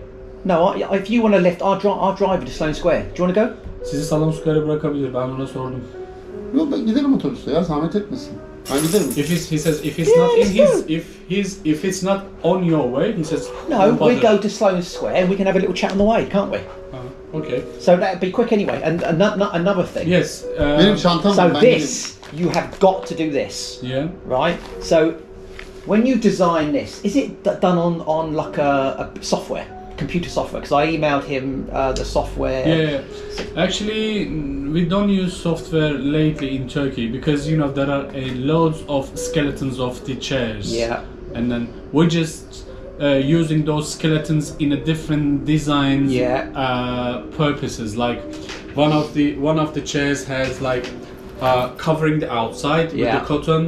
No, 0.46 0.56
I, 0.68 0.96
if 0.98 1.10
you 1.10 1.22
want 1.22 1.36
to 1.36 1.42
lift, 1.42 1.62
I'll, 1.62 1.80
dri- 1.80 1.92
I'll 2.04 2.16
drive 2.16 2.40
you 2.42 2.48
to 2.48 2.54
Sloane 2.54 2.74
Square. 2.74 3.02
Do 3.14 3.16
you 3.18 3.24
want 3.26 3.36
to 3.36 3.42
go? 3.42 3.56
Sizi 3.84 4.04
Salon 4.04 4.32
Square'a 4.32 4.62
bırakabilir. 4.68 5.14
Ben 5.14 5.30
ona 5.30 5.48
sordum. 5.48 5.82
Yok 6.56 6.72
ben 6.72 6.86
gidelim 6.86 7.14
otobüste 7.14 7.52
ya 7.52 7.64
zahmet 7.64 7.96
etmesin. 7.96 8.34
Ben 8.68 8.82
giderim. 8.84 9.18
If 9.18 9.28
he's, 9.30 9.50
he 9.50 9.58
says 9.58 9.82
if 9.84 9.98
it's 10.00 10.16
not 10.16 10.38
in 10.38 10.48
his 10.48 10.86
if 10.88 11.20
he's 11.28 11.60
if 11.66 11.84
it's 11.86 12.04
not 12.04 12.26
on 12.44 12.64
your 12.64 12.88
way, 12.90 13.14
he 13.14 13.24
says 13.24 13.50
No, 13.70 13.78
"Don't 13.80 13.94
we 13.94 14.16
bother." 14.16 14.22
go 14.22 14.38
to 14.42 14.50
Sloane 14.50 14.82
Square 14.82 15.16
and 15.16 15.30
we 15.30 15.36
can 15.36 15.46
have 15.46 15.56
a 15.56 15.60
little 15.60 15.74
chat 15.76 15.92
on 15.92 15.98
the 15.98 16.04
way, 16.04 16.26
can't 16.26 16.52
we? 16.52 16.58
Uh, 16.94 17.38
okay. 17.38 17.64
So 17.80 17.96
that'd 17.98 18.20
be 18.20 18.32
quick 18.32 18.52
anyway. 18.52 18.82
And 18.84 19.02
another, 19.04 19.50
another 19.54 19.84
thing. 19.84 20.08
Yes. 20.08 20.44
Uh, 20.44 20.96
So 20.98 21.50
this, 21.62 22.18
you 22.34 22.50
have 22.50 22.80
got 22.80 23.06
to 23.08 23.16
do 23.16 23.32
this, 23.32 23.80
Yeah. 23.82 24.08
right? 24.26 24.58
So 24.82 25.12
when 25.86 26.06
you 26.06 26.16
design 26.18 26.72
this, 26.72 27.02
is 27.04 27.16
it 27.16 27.44
done 27.44 27.78
on 27.78 28.02
on 28.02 28.34
like 28.34 28.58
a, 28.58 29.10
a 29.18 29.24
software, 29.24 29.66
computer 30.00 30.30
software? 30.30 30.62
Because 30.62 30.72
I 30.84 30.88
emailed 30.96 31.26
him 31.26 31.70
uh, 31.72 31.92
the 32.00 32.06
software. 32.06 32.62
Yeah, 32.68 32.90
yeah. 32.92 33.64
Actually, 33.66 34.28
we 34.76 34.86
don't 34.94 35.10
use 35.10 35.34
software 35.50 35.94
lately 35.94 36.56
in 36.56 36.68
Turkey 36.68 37.08
because 37.18 37.48
you 37.50 37.58
know 37.58 37.72
there 37.80 37.90
are 37.98 38.06
uh, 38.08 38.34
loads 38.54 38.80
of 38.88 39.04
skeletons 39.28 39.80
of 39.80 39.94
the 40.08 40.16
chairs. 40.16 40.66
Yeah. 40.72 41.04
And 41.36 41.52
then 41.52 41.64
we're 41.92 42.10
just 42.22 42.66
uh, 43.02 43.08
using 43.40 43.66
those 43.66 43.94
skeletons 43.94 44.56
in 44.58 44.74
a 44.74 44.80
different 44.92 45.46
designs. 45.46 46.12
Yeah. 46.12 46.50
Uh, 46.56 47.22
purposes 47.44 47.96
like 48.06 48.20
one 48.76 48.92
of 49.02 49.14
the 49.14 49.36
one 49.50 49.60
of 49.60 49.74
the 49.74 49.82
chairs 49.82 50.26
has 50.26 50.62
like 50.62 50.86
uh, 51.42 51.70
covering 51.86 52.20
the 52.20 52.30
outside 52.42 52.88
Yeah. 52.92 53.04
with 53.06 53.14
the 53.22 53.26
cotton. 53.28 53.64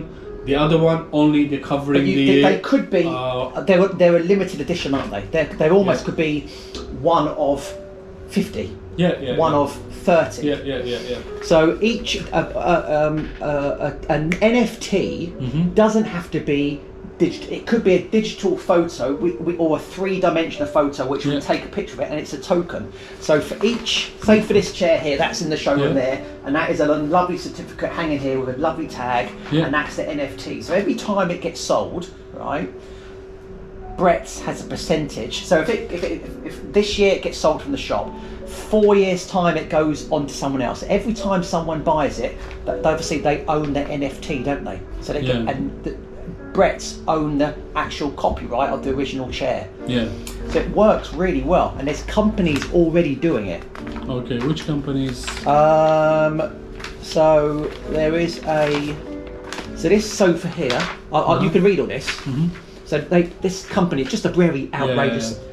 The 0.46 0.56
other 0.56 0.78
one 0.78 1.08
only 1.12 1.46
the 1.48 1.60
covering 1.60 2.06
you, 2.08 2.16
the. 2.16 2.42
they 2.42 2.60
could 2.60 2.90
be. 2.90 3.04
uh, 3.08 3.62
they're 3.62 3.88
they're 3.88 4.16
a 4.18 4.20
limited 4.20 4.60
edition, 4.62 4.94
aren't 4.94 5.12
they? 5.12 5.22
They 5.32 5.44
they 5.56 5.70
almost 5.70 6.02
Yeah. 6.02 6.06
could 6.06 6.16
be 6.18 6.42
one 7.02 7.28
of 7.28 7.60
fifty, 8.28 8.76
yeah, 8.98 9.20
yeah. 9.20 9.38
one 9.38 9.52
yeah. 9.54 9.60
of 9.60 9.72
thirty. 10.06 10.48
Yeah, 10.48 10.60
yeah, 10.64 10.80
yeah, 10.84 11.00
yeah. 11.12 11.18
So 11.44 11.78
each 11.82 12.24
uh, 12.34 12.38
uh, 12.56 13.10
um, 13.12 13.30
uh, 13.40 13.46
uh, 13.46 13.94
an 14.10 14.32
NFT 14.32 15.32
Mm-hmm. 15.32 15.74
doesn't 15.76 16.06
have 16.06 16.32
to 16.32 16.40
be 16.40 16.82
digital. 17.18 17.54
It 17.54 17.68
could 17.68 17.84
be 17.84 17.94
a 17.94 18.08
digital 18.08 18.58
photo 18.58 19.16
we, 19.16 19.32
we, 19.34 19.56
or 19.58 19.78
a 19.78 19.80
three-dimensional 19.80 20.68
photo, 20.68 21.06
which 21.08 21.26
Yeah. 21.26 21.36
will 21.36 21.42
take 21.42 21.64
a 21.64 21.68
picture 21.68 21.94
of 21.94 22.00
it, 22.00 22.10
and 22.10 22.20
it's 22.20 22.34
a 22.34 22.38
token. 22.40 22.92
So 23.20 23.40
for 23.40 23.64
each, 23.66 24.12
say 24.24 24.42
for 24.42 24.54
this 24.54 24.72
chair 24.74 24.98
here, 25.00 25.18
that's 25.18 25.42
in 25.42 25.50
the 25.50 25.58
showroom 25.58 25.96
Yeah. 25.96 26.02
there, 26.06 26.26
and 26.46 26.56
that 26.56 26.72
is 26.72 26.80
a 26.80 26.88
lovely 26.88 27.38
certificate 27.38 27.92
hanging 27.92 28.20
here 28.20 28.40
with 28.40 28.56
a 28.56 28.58
lovely 28.60 28.88
tag, 28.88 29.30
Yeah. 29.52 29.66
and 29.66 29.74
that's 29.74 29.96
the 29.98 30.04
NFT. 30.10 30.62
So 30.64 30.74
every 30.74 30.96
time 30.96 31.30
it 31.32 31.42
gets 31.42 31.60
sold, 31.62 32.10
right? 32.34 32.72
Brett's 33.98 34.40
has 34.42 34.66
a 34.66 34.68
percentage. 34.68 35.44
So 35.46 35.60
if 35.60 35.70
it, 35.70 35.92
if, 35.92 36.04
it, 36.04 36.22
if 36.44 36.74
this 36.74 36.98
year 36.98 37.14
it 37.14 37.22
gets 37.22 37.38
sold 37.38 37.62
from 37.62 37.72
the 37.72 37.78
shop, 37.78 38.12
four 38.48 38.96
years 38.96 39.28
time 39.28 39.58
it 39.58 39.70
goes 39.70 40.10
on 40.12 40.26
to 40.28 40.34
someone 40.34 40.62
else. 40.62 40.84
Every 40.84 41.14
time 41.14 41.44
someone 41.44 41.84
buys 41.84 42.20
it, 42.20 42.36
obviously 42.68 43.20
they 43.20 43.46
own 43.46 43.74
the 43.74 43.82
NFT, 43.82 44.44
don't 44.44 44.64
they? 44.64 44.80
So 45.02 45.14
they 45.14 45.22
get, 45.22 45.36
and 45.36 45.84
the, 45.84 45.96
Brett's 46.54 47.00
own 47.08 47.38
the 47.38 47.56
actual 47.76 48.12
copyright 48.12 48.70
of 48.70 48.84
the 48.84 48.92
original 48.94 49.32
chair. 49.32 49.70
Yeah. 49.88 50.10
So 50.50 50.60
it 50.60 50.70
works 50.72 51.14
really 51.14 51.42
well, 51.44 51.74
and 51.78 51.88
there's 51.88 52.04
companies 52.04 52.72
already 52.74 53.16
doing 53.16 53.48
it. 53.48 53.64
Okay. 54.10 54.40
Which 54.46 54.66
companies? 54.66 55.26
Um, 55.48 56.54
so 57.02 57.66
there 57.90 58.16
is 58.16 58.40
a. 58.46 58.96
So 59.76 59.90
this 59.90 60.12
sofa 60.12 60.48
here, 60.50 60.80
I, 61.12 61.18
I, 61.20 61.44
you 61.44 61.50
can 61.50 61.64
read 61.64 61.80
all 61.80 61.88
this. 61.88 62.06
So 62.86 63.00
they, 63.00 63.24
this 63.42 63.66
company, 63.66 64.04
just 64.04 64.26
a 64.26 64.30
very 64.30 64.70
outrageous. 64.74 65.40
Yeah. 65.40 65.48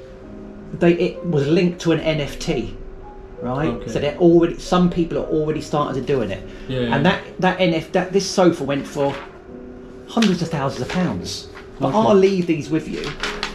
They 0.80 0.92
it 0.94 1.24
was 1.24 1.46
linked 1.46 1.80
to 1.82 1.92
an 1.92 2.00
NFT, 2.00 2.74
right? 3.40 3.68
Okay. 3.68 3.88
So 3.90 4.00
they're 4.00 4.18
already 4.18 4.58
some 4.58 4.90
people 4.90 5.18
are 5.18 5.26
already 5.26 5.60
starting 5.62 5.98
to 6.00 6.06
doing 6.06 6.30
it, 6.30 6.46
Yeah, 6.68 6.80
yeah. 6.80 6.94
and 6.96 7.06
that 7.06 7.22
that 7.40 7.58
NF 7.58 7.92
that 7.92 8.12
this 8.12 8.28
sofa 8.28 8.64
went 8.64 8.86
for 8.86 9.14
hundreds 10.08 10.42
of 10.42 10.48
thousands 10.48 10.82
of 10.82 10.88
pounds. 10.88 11.48
But 11.80 11.88
Okay. 11.88 11.96
I'll 11.98 12.14
leave 12.14 12.46
these 12.48 12.70
with 12.70 12.88
you, 12.88 13.02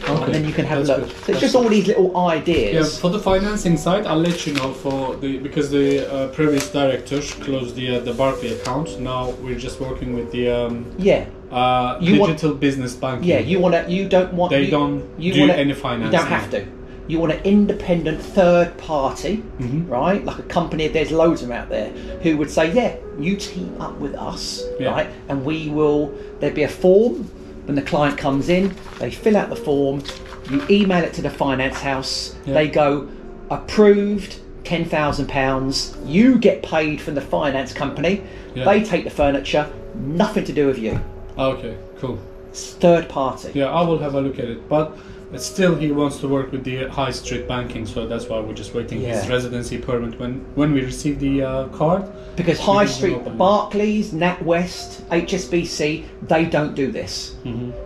Okay, 0.10 0.24
and 0.24 0.34
then 0.34 0.46
you 0.46 0.54
can 0.54 0.66
have 0.66 0.78
that's 0.88 0.90
a 0.90 1.02
look. 1.02 1.10
good, 1.10 1.12
So 1.12 1.18
it's 1.18 1.28
that's 1.28 1.40
just 1.42 1.54
good. 1.54 1.64
all 1.64 1.70
these 1.70 1.88
little 1.88 2.16
ideas. 2.18 2.74
Yeah, 2.96 3.02
for 3.02 3.10
the 3.10 3.20
financing 3.20 3.76
side, 3.76 4.06
I'll 4.08 4.18
let 4.30 4.48
you 4.48 4.54
know 4.54 4.72
for 4.72 5.16
the 5.18 5.40
because 5.40 5.70
the 5.72 5.88
uh, 6.10 6.28
previous 6.30 6.72
director 6.72 7.20
closed 7.46 7.76
the 7.76 7.98
uh, 7.98 8.00
the 8.00 8.14
Barclay 8.14 8.52
account. 8.58 8.98
Now 9.00 9.32
we're 9.44 9.60
just 9.68 9.82
working 9.82 10.14
with 10.16 10.32
the 10.32 10.50
um, 10.50 10.86
Yeah, 10.98 11.26
uh, 11.52 11.98
You 12.00 12.18
want- 12.20 12.32
digital 12.32 12.54
business 12.56 12.94
banking. 12.96 13.28
Yeah, 13.28 13.40
you 13.40 13.60
want 13.60 13.74
to. 13.76 13.92
You 13.92 14.08
don't 14.08 14.34
want. 14.34 14.52
They 14.52 14.64
you, 14.66 14.72
don't 14.72 15.04
you 15.20 15.34
do 15.34 15.40
wanna, 15.42 15.54
any 15.54 15.74
You 15.74 16.10
don't 16.18 16.28
have 16.38 16.50
to. 16.52 16.66
You 17.08 17.20
want 17.20 17.34
an 17.34 17.42
independent 17.44 18.22
third 18.22 18.78
party, 18.78 19.38
Mm-hmm. 19.60 19.88
right? 19.90 20.24
Like 20.24 20.40
a 20.40 20.44
company. 20.44 20.88
There's 20.88 21.12
loads 21.12 21.42
of 21.42 21.50
them 21.50 21.58
out 21.58 21.70
there 21.70 21.90
who 22.24 22.38
would 22.38 22.50
say, 22.50 22.72
"Yeah, 22.72 22.96
you 23.20 23.36
team 23.36 23.76
up 23.82 23.98
with 24.00 24.16
us, 24.16 24.64
Yeah. 24.80 24.92
right? 24.92 25.10
And 25.30 25.44
we 25.44 25.70
will." 25.70 26.14
There'd 26.40 26.56
be 26.56 26.64
a 26.64 26.70
form. 26.70 27.30
When 27.66 27.76
the 27.76 27.82
client 27.82 28.18
comes 28.18 28.50
in, 28.50 28.74
they 29.00 29.10
fill 29.12 29.38
out 29.38 29.50
the 29.50 29.56
form. 29.56 30.02
You 30.50 30.62
email 30.70 31.04
it 31.04 31.14
to 31.14 31.22
the 31.22 31.30
finance 31.30 31.80
house. 31.80 32.36
Yeah. 32.46 32.54
They 32.56 32.68
go 32.68 33.08
approved. 33.50 34.40
Ten 34.64 34.86
thousand 34.86 35.28
pounds. 35.28 35.94
You 36.06 36.40
get 36.40 36.64
paid 36.64 37.02
from 37.02 37.16
the 37.16 37.22
finance 37.22 37.74
company. 37.74 38.22
Yeah. 38.56 38.64
They 38.64 38.82
take 38.82 39.04
the 39.04 39.10
furniture. 39.10 39.70
Nothing 39.94 40.46
to 40.46 40.54
do 40.54 40.68
with 40.68 40.80
you. 40.80 41.02
Okay, 41.38 41.76
cool. 42.00 42.18
It's 42.50 42.74
third 42.76 43.10
party. 43.10 43.52
Yeah, 43.54 43.66
I 43.66 43.82
will 43.82 43.98
have 44.00 44.16
a 44.16 44.22
look 44.22 44.40
at 44.40 44.46
it. 44.46 44.70
But 44.70 44.98
still, 45.42 45.76
he 45.76 45.92
wants 45.92 46.18
to 46.20 46.28
work 46.28 46.52
with 46.52 46.64
the 46.64 46.88
high 46.90 47.12
street 47.12 47.48
banking, 47.48 47.86
so 47.86 48.06
that's 48.08 48.26
why 48.26 48.40
we're 48.40 48.54
just 48.54 48.74
waiting 48.74 49.02
his 49.02 49.28
residency 49.30 49.78
permit 49.78 50.20
when 50.20 50.34
when 50.56 50.72
we 50.74 50.82
receive 50.82 51.20
the 51.20 51.42
uh, 51.42 51.68
card. 51.70 52.04
Because 52.36 52.60
High 52.60 52.86
can 52.86 52.94
Street, 52.94 53.14
open. 53.16 53.38
Barclays, 53.38 54.12
NatWest, 54.12 55.02
HSBC, 55.10 56.06
they 56.28 56.46
don't 56.46 56.74
do 56.76 56.92
this. 56.92 57.36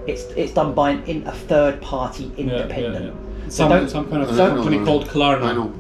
It's 0.08 0.24
it's 0.36 0.54
done 0.54 0.74
by 0.74 0.92
an, 0.92 1.04
in, 1.06 1.28
a 1.28 1.32
third 1.34 1.82
party 1.82 2.26
Mm-hmm. 2.26 2.48
Yeah, 2.50 2.56
independent. 2.62 3.06
yeah, 3.06 3.12
yeah. 3.44 3.50
Some, 3.50 3.70
don't- 3.70 3.90
some 3.90 4.10
kind 4.10 4.24
of 4.24 4.30
I 4.32 4.36
know, 4.38 4.56
company 4.56 4.84
called 4.86 5.08
Klarna. 5.08 5.44
I 5.44 5.54
know. 5.54 5.74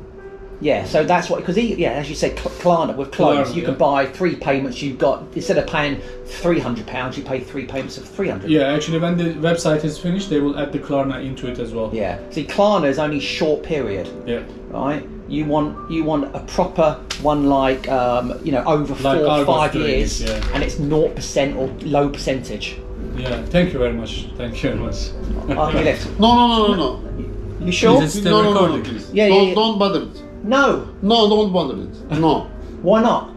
Yeah, 0.59 0.85
so 0.85 1.03
that's 1.03 1.29
what 1.29 1.39
because 1.39 1.55
yeah, 1.57 1.91
as 1.91 2.09
you 2.09 2.15
said, 2.15 2.37
Cl- 2.39 2.55
Klarna 2.55 2.95
with 2.95 3.11
clothes, 3.11 3.49
Klarna, 3.49 3.55
you 3.55 3.61
can 3.63 3.75
buy 3.75 4.07
three 4.07 4.35
payments. 4.35 4.81
You've 4.81 4.97
got 4.97 5.23
instead 5.35 5.57
of 5.59 5.67
paying 5.67 6.01
three 6.25 6.59
hundred 6.59 6.87
pounds, 6.87 7.15
you 7.15 7.23
pay 7.23 7.39
three 7.39 7.65
payments 7.65 7.97
of 7.99 8.07
three 8.07 8.27
hundred. 8.29 8.49
Yeah, 8.49 8.73
actually, 8.73 8.97
when 8.97 9.17
the 9.17 9.35
website 9.35 9.83
is 9.83 9.99
finished, 9.99 10.31
they 10.31 10.39
will 10.39 10.57
add 10.57 10.71
the 10.71 10.79
Klarna 10.79 11.23
into 11.23 11.47
it 11.47 11.59
as 11.59 11.73
well. 11.73 11.91
Yeah. 11.93 12.17
See, 12.31 12.43
Klarna 12.43 12.87
is 12.87 12.97
only 12.97 13.19
short 13.19 13.61
period, 13.63 14.09
Yeah. 14.25 14.43
right? 14.69 15.07
You 15.27 15.45
want 15.45 15.91
you 15.91 16.03
want 16.03 16.35
a 16.35 16.39
proper 16.39 16.93
one 17.21 17.47
like 17.47 17.87
um, 17.89 18.33
you 18.43 18.51
know 18.51 18.63
over 18.65 18.95
Like 18.95 19.19
four 19.19 19.27
or 19.27 19.45
five 19.45 19.73
doing 19.73 19.87
years, 19.89 20.21
yeah. 20.23 20.41
and 20.53 20.63
it's 20.63 20.79
naught 20.79 21.15
percent 21.15 21.55
or 21.55 21.67
low 21.83 22.09
percentage. 22.09 22.77
Yeah. 23.15 23.43
Thank 23.45 23.73
you 23.73 23.79
very 23.79 23.93
much. 23.93 24.27
Thank 24.37 24.63
you 24.63 24.71
very 24.71 24.81
much. 24.81 25.09
I'll 25.55 25.71
be 25.71 25.83
left. 25.91 26.07
No, 26.19 26.35
no, 26.35 26.47
no, 26.47 26.73
no, 26.73 26.99
no. 26.99 27.65
You 27.65 27.71
sure? 27.71 28.01
Is 28.01 28.15
it 28.15 28.19
still 28.21 28.41
no, 28.41 28.41
no, 28.41 28.53
no, 28.53 28.53
no, 28.53 28.61
recording? 28.77 28.83
please. 28.93 29.11
Yeah, 29.13 29.27
yeah, 29.27 29.33
don't, 29.35 29.47
yeah. 29.49 29.53
don't 29.55 29.79
bother 29.79 30.01
it. 30.03 30.23
No. 30.47 30.79
No, 31.01 31.29
don't 31.29 31.53
bother 31.53 31.75
it. 31.83 32.19
No. 32.19 32.47
Why 32.83 33.01
not? 33.01 33.29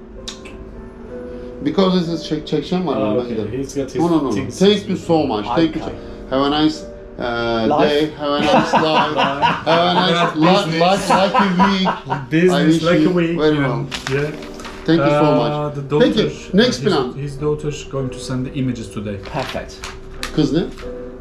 Because 1.63 2.01
this 2.01 2.09
is 2.21 2.29
check 2.29 2.47
çekeceğim 2.47 2.87
var. 2.87 2.97
Ah, 2.97 3.15
ben 3.15 3.21
okay. 3.21 3.31
giderim. 3.31 3.53
He's 3.53 3.75
got 3.75 3.85
his 3.93 3.97
No, 3.97 4.09
no, 4.09 4.23
no, 4.25 4.31
things. 4.33 4.59
Thank 4.59 4.89
you 4.89 4.97
so 4.97 5.27
much. 5.27 5.47
Thank 5.57 5.77
you. 5.77 5.83
Have 6.31 6.43
a 6.43 6.51
nice 6.51 6.85
uh, 7.19 7.67
Life. 7.69 7.91
day. 7.91 8.11
Have 8.19 8.33
a 8.33 8.41
nice 8.41 8.73
life. 8.73 9.17
Have 9.65 9.91
a 9.91 9.95
nice 9.95 10.37
li- 10.37 10.79
life, 10.81 11.09
like 11.11 11.35
a 11.35 11.49
week. 11.71 11.89
I 12.09 12.27
Business 12.31 12.67
wish 12.75 12.83
like 12.83 13.01
you 13.01 13.11
a 13.11 13.13
week. 13.13 13.39
very 13.39 13.57
yeah. 13.57 13.69
well. 13.69 13.87
Yeah. 14.11 14.31
Thank 14.87 15.01
you 15.01 15.11
so 15.11 15.25
Uh, 15.25 15.37
much. 15.37 15.75
the 15.75 15.83
daughter, 15.83 16.07
Peki, 16.07 16.51
next 16.57 16.77
his, 16.81 16.89
plan. 16.95 17.13
His 17.13 17.37
daughter 17.41 17.71
going 17.91 18.09
to 18.11 18.19
send 18.19 18.47
the 18.47 18.53
images 18.59 18.89
today. 18.89 19.19
Perfect. 19.33 19.73
Kız 20.37 20.53
ne? 20.53 20.63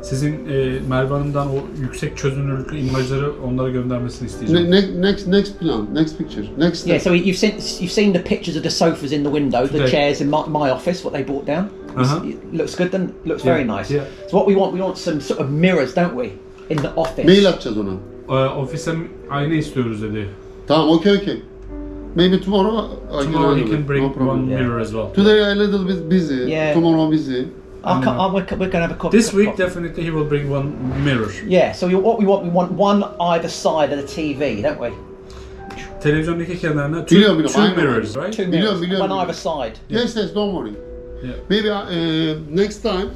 Sizin 0.01 0.33
e, 0.49 0.79
Merve 0.89 1.13
Hanım'dan 1.13 1.47
o 1.47 1.55
yüksek 1.81 2.17
çözünürlüklü 2.17 2.77
imajları 2.77 3.31
onlara 3.47 3.69
göndermesini 3.69 4.21
Ne- 4.27 4.31
isteyeceğim. 4.31 4.71
ne- 4.71 5.01
next, 5.01 5.27
next 5.27 5.59
plan. 5.59 5.87
Next 5.93 6.17
picture. 6.17 6.45
Next 6.57 6.77
step. 6.81 6.89
Yeah, 6.89 7.01
so 7.01 7.13
you've 7.13 7.33
seen 7.37 7.51
you've 7.51 7.91
seen 7.91 8.13
the 8.13 8.23
pictures 8.23 8.57
of 8.57 8.63
the 8.63 8.69
sofas 8.69 9.11
in 9.11 9.23
the 9.23 9.31
window, 9.33 9.67
the 9.67 9.77
Today. 9.77 9.91
chairs 9.91 10.21
in 10.21 10.29
my, 10.29 10.37
my 10.47 10.71
office, 10.71 11.03
what 11.05 11.13
they 11.13 11.23
brought 11.27 11.47
down. 11.47 11.65
Uh-huh. 11.97 12.29
It 12.29 12.53
looks 12.53 12.75
good, 12.77 12.91
then 12.91 13.09
looks 13.25 13.45
Yeah, 13.45 13.55
very 13.57 13.67
nice. 13.67 13.93
yeah. 13.93 14.03
So 14.31 14.37
what 14.37 14.47
we 14.47 14.55
want, 14.61 14.73
we 14.73 14.81
want 14.81 14.97
some 14.97 15.21
sort 15.21 15.39
of 15.39 15.49
mirrors, 15.49 15.95
don't 15.95 16.13
we, 16.15 16.29
in 16.69 16.77
the 16.77 16.89
office? 16.95 17.25
Mail 17.25 17.47
atacağız 17.47 17.77
ona. 17.77 17.93
E, 18.29 18.33
ofise 18.33 18.91
ayna 19.29 19.53
istiyoruz 19.53 20.01
dedi. 20.01 20.29
Tamam, 20.67 20.89
okay, 20.89 21.17
okay. 21.17 21.37
Maybe 22.15 22.39
tomorrow 22.41 22.85
I 23.21 23.23
Tomorrow 23.23 23.55
can 23.69 23.81
it. 23.81 23.87
bring 23.87 24.03
no 24.03 24.11
problem. 24.13 24.29
one 24.39 24.55
mirror 24.55 24.79
as 24.81 24.91
well. 24.91 25.13
Today 25.13 25.39
I 25.41 25.51
a 25.51 25.55
little 25.55 25.87
bit 25.87 26.11
busy. 26.11 26.33
Yeah. 26.49 26.73
Tomorrow 26.73 27.11
busy. 27.11 27.45
I'll 27.89 28.03
co- 28.03 28.11
I'll- 28.11 28.33
we're, 28.33 28.45
we're 28.57 28.57
going 28.57 28.71
to 28.71 28.87
have 28.87 28.91
a 28.91 28.97
coffee. 28.97 29.17
This 29.17 29.33
week, 29.33 29.57
definitely, 29.57 30.03
he 30.03 30.11
will 30.11 30.29
bring 30.29 30.49
one 30.51 30.65
mirror. 31.05 31.31
Yeah, 31.47 31.73
so 31.73 31.87
you, 31.89 31.97
what 31.99 32.19
we 32.19 32.25
want, 32.25 32.43
we 32.43 32.49
want 32.49 32.71
one 32.71 33.03
either 33.19 33.49
side 33.49 33.91
of 33.93 33.99
the 34.01 34.07
TV, 34.07 34.61
don't 34.63 34.79
we? 34.79 34.89
Televizyonun 36.01 36.39
iki 36.39 36.59
kenarına 36.59 37.05
two, 37.05 37.15
Biliyorum, 37.15 37.39
biliyorum, 37.39 37.53
two 37.53 37.61
aynen. 37.61 37.77
mirrors, 37.77 38.15
right? 38.15 38.33
Two 38.37 38.47
mirrors, 38.47 38.81
biliyorum, 38.81 39.01
one 39.01 39.09
biliyorum. 39.09 39.19
either 39.29 39.33
side. 39.33 39.75
Yes 39.89 40.15
yes 40.15 40.35
don't 40.35 40.53
worry. 40.53 40.73
Yeah. 41.23 41.35
Maybe 41.49 41.69
uh, 41.71 42.55
next 42.55 42.81
time 42.81 43.07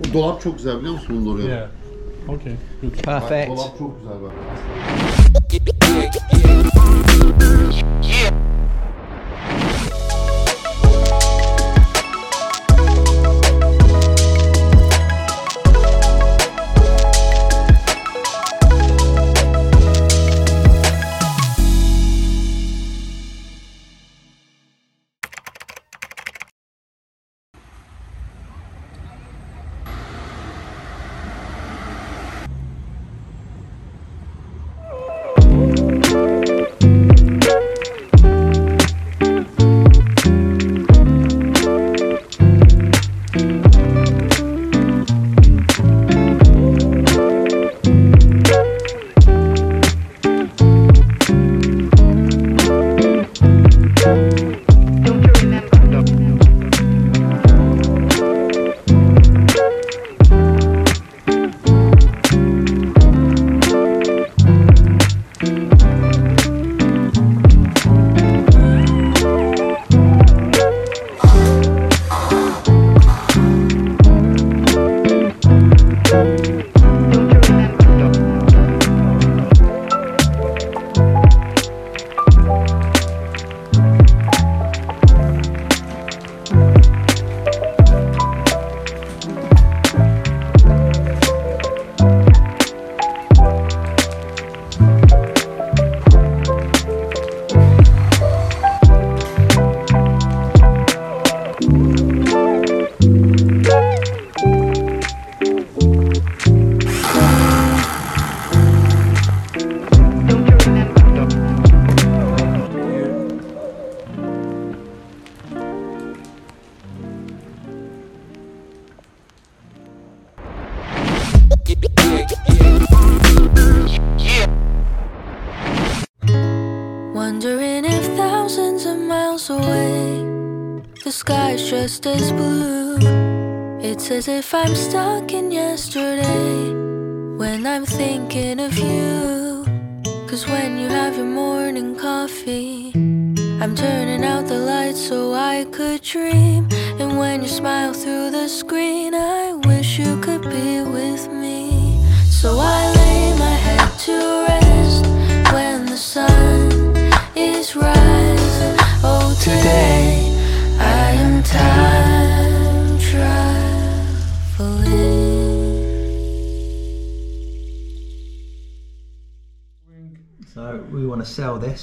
o 0.00 0.12
dolap 0.14 0.40
çok 0.42 0.56
güzel 0.56 0.78
biliyor 0.78 0.94
musun 0.94 1.16
bunun 1.26 1.34
oraya? 1.36 1.48
Yeah. 1.48 1.68
Okay. 2.28 2.52
Good. 2.82 2.92
Bak, 3.06 3.28
Perfect. 3.28 3.50
Dolap 3.50 3.78
çok 3.78 4.00
güzel 4.00 4.22
bak. 4.22 4.32
Wondering 6.74 8.49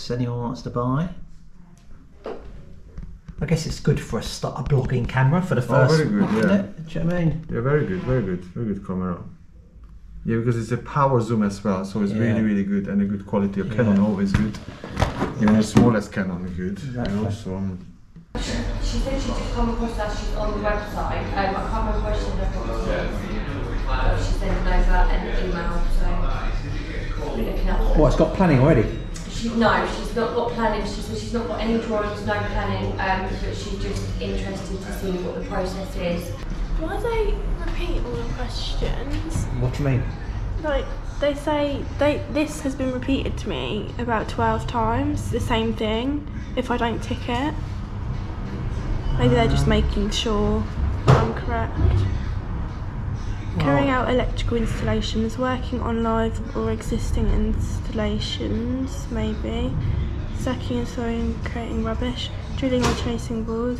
to. 0.07 0.13
Anyone 0.15 0.39
wants 0.39 0.61
to 0.63 0.69
buy? 0.69 1.09
I 3.39 3.45
guess 3.45 3.67
it's 3.67 3.79
good 3.79 3.99
for 3.99 4.17
a 4.19 4.23
start 4.23 4.59
a 4.59 4.63
blogging 4.63 5.07
camera 5.07 5.41
for 5.41 5.55
the 5.55 5.61
first. 5.61 5.93
Oh, 5.93 5.97
very 5.97 6.09
good, 6.09 6.23
isn't 6.23 6.49
yeah. 6.49 6.61
Do 6.61 6.99
you 6.99 6.99
know 7.01 7.05
what 7.05 7.15
I 7.15 7.25
mean? 7.25 7.45
Yeah, 7.51 7.61
very 7.61 7.85
good, 7.85 8.01
very 8.01 8.21
good, 8.23 8.43
very 8.45 8.65
good 8.73 8.85
camera. 8.87 9.23
Yeah, 10.25 10.37
because 10.37 10.57
it's 10.57 10.71
a 10.71 10.77
power 10.77 11.21
zoom 11.21 11.43
as 11.43 11.63
well, 11.63 11.85
so 11.85 12.01
it's 12.01 12.13
really, 12.13 12.27
Yeah. 12.39 12.39
really 12.41 12.63
good 12.63 12.87
and 12.87 13.01
a 13.01 13.05
good 13.05 13.25
quality. 13.27 13.61
Of 13.61 13.67
Yeah. 13.67 13.75
Canon 13.75 13.99
always 13.99 14.31
good. 14.31 14.57
Even 15.39 15.55
the 15.55 15.63
smallest 15.63 16.11
Canon 16.11 16.45
is 16.45 16.53
good. 16.57 16.77
Exactly. 16.79 17.15
You 17.15 17.23
know, 17.23 17.29
so 17.29 17.55
um, 17.55 17.79
She 18.35 18.41
said 18.99 19.21
she 19.21 19.27
just 19.27 19.53
come 19.53 19.69
across 19.69 19.95
that 19.97 20.11
she's 20.17 20.35
on 20.35 20.51
the 20.61 20.67
website. 20.67 21.23
Um, 21.33 21.37
I 21.37 21.69
can't 21.69 21.85
remember 21.85 22.09
where 22.09 22.15
she 22.15 22.21
said 22.21 23.17
but 23.87 24.17
she 24.17 24.31
sent 24.33 24.67
over 24.67 24.91
an 25.13 25.49
email, 25.49 25.81
so 25.97 27.35
we're 27.37 27.51
looking 27.51 27.69
up. 27.69 27.97
What? 27.97 28.07
It's 28.07 28.15
got 28.17 28.33
planning 28.35 28.59
already. 28.59 28.96
She, 29.37 29.49
no, 29.49 29.87
she's 29.95 30.15
not 30.15 30.33
got 30.33 30.51
planning. 30.53 30.81
She 30.81 31.01
said 31.01 31.15
she's 31.15 31.33
not 31.33 31.47
got 31.47 31.61
any 31.61 31.79
drawings, 31.79 32.25
no 32.25 32.33
planning, 32.33 32.91
um, 32.99 33.29
but 33.29 33.55
she's 33.55 33.77
just 33.77 34.19
interested 34.19 34.81
to 34.81 34.93
see 34.93 35.11
what 35.11 35.35
the 35.35 35.45
process 35.47 35.95
is. 35.95 36.29
Why 36.79 36.97
do 36.97 37.03
they 37.03 37.35
repeat 37.63 38.03
all 38.03 38.15
the 38.15 38.33
questions? 38.33 39.45
What 39.59 39.73
do 39.73 39.83
you 39.83 39.89
mean? 39.89 40.03
Like 40.63 40.85
they 41.19 41.35
say 41.35 41.83
they 41.99 42.23
this 42.31 42.61
has 42.61 42.73
been 42.73 42.91
repeated 42.91 43.37
to 43.37 43.49
me 43.49 43.93
about 43.99 44.27
twelve 44.27 44.65
times, 44.65 45.29
the 45.29 45.39
same 45.39 45.73
thing, 45.73 46.27
if 46.55 46.71
I 46.71 46.77
don't 46.77 47.03
tick 47.03 47.29
it. 47.29 47.53
Maybe 49.19 49.35
they're 49.35 49.47
just 49.47 49.67
making 49.67 50.09
sure 50.09 50.63
I'm 51.07 51.33
correct. 51.35 51.77
Carrying 53.59 53.89
out 53.89 54.09
electrical 54.09 54.57
installations, 54.57 55.37
working 55.37 55.81
on 55.81 56.03
live 56.03 56.55
or 56.55 56.71
existing 56.71 57.27
installations, 57.27 59.09
maybe. 59.11 59.73
Sacking 60.37 60.79
and 60.79 60.87
sewing, 60.87 61.37
creating 61.43 61.83
rubbish, 61.83 62.29
drilling 62.57 62.85
or 62.85 62.95
chasing 62.95 63.43
balls, 63.43 63.79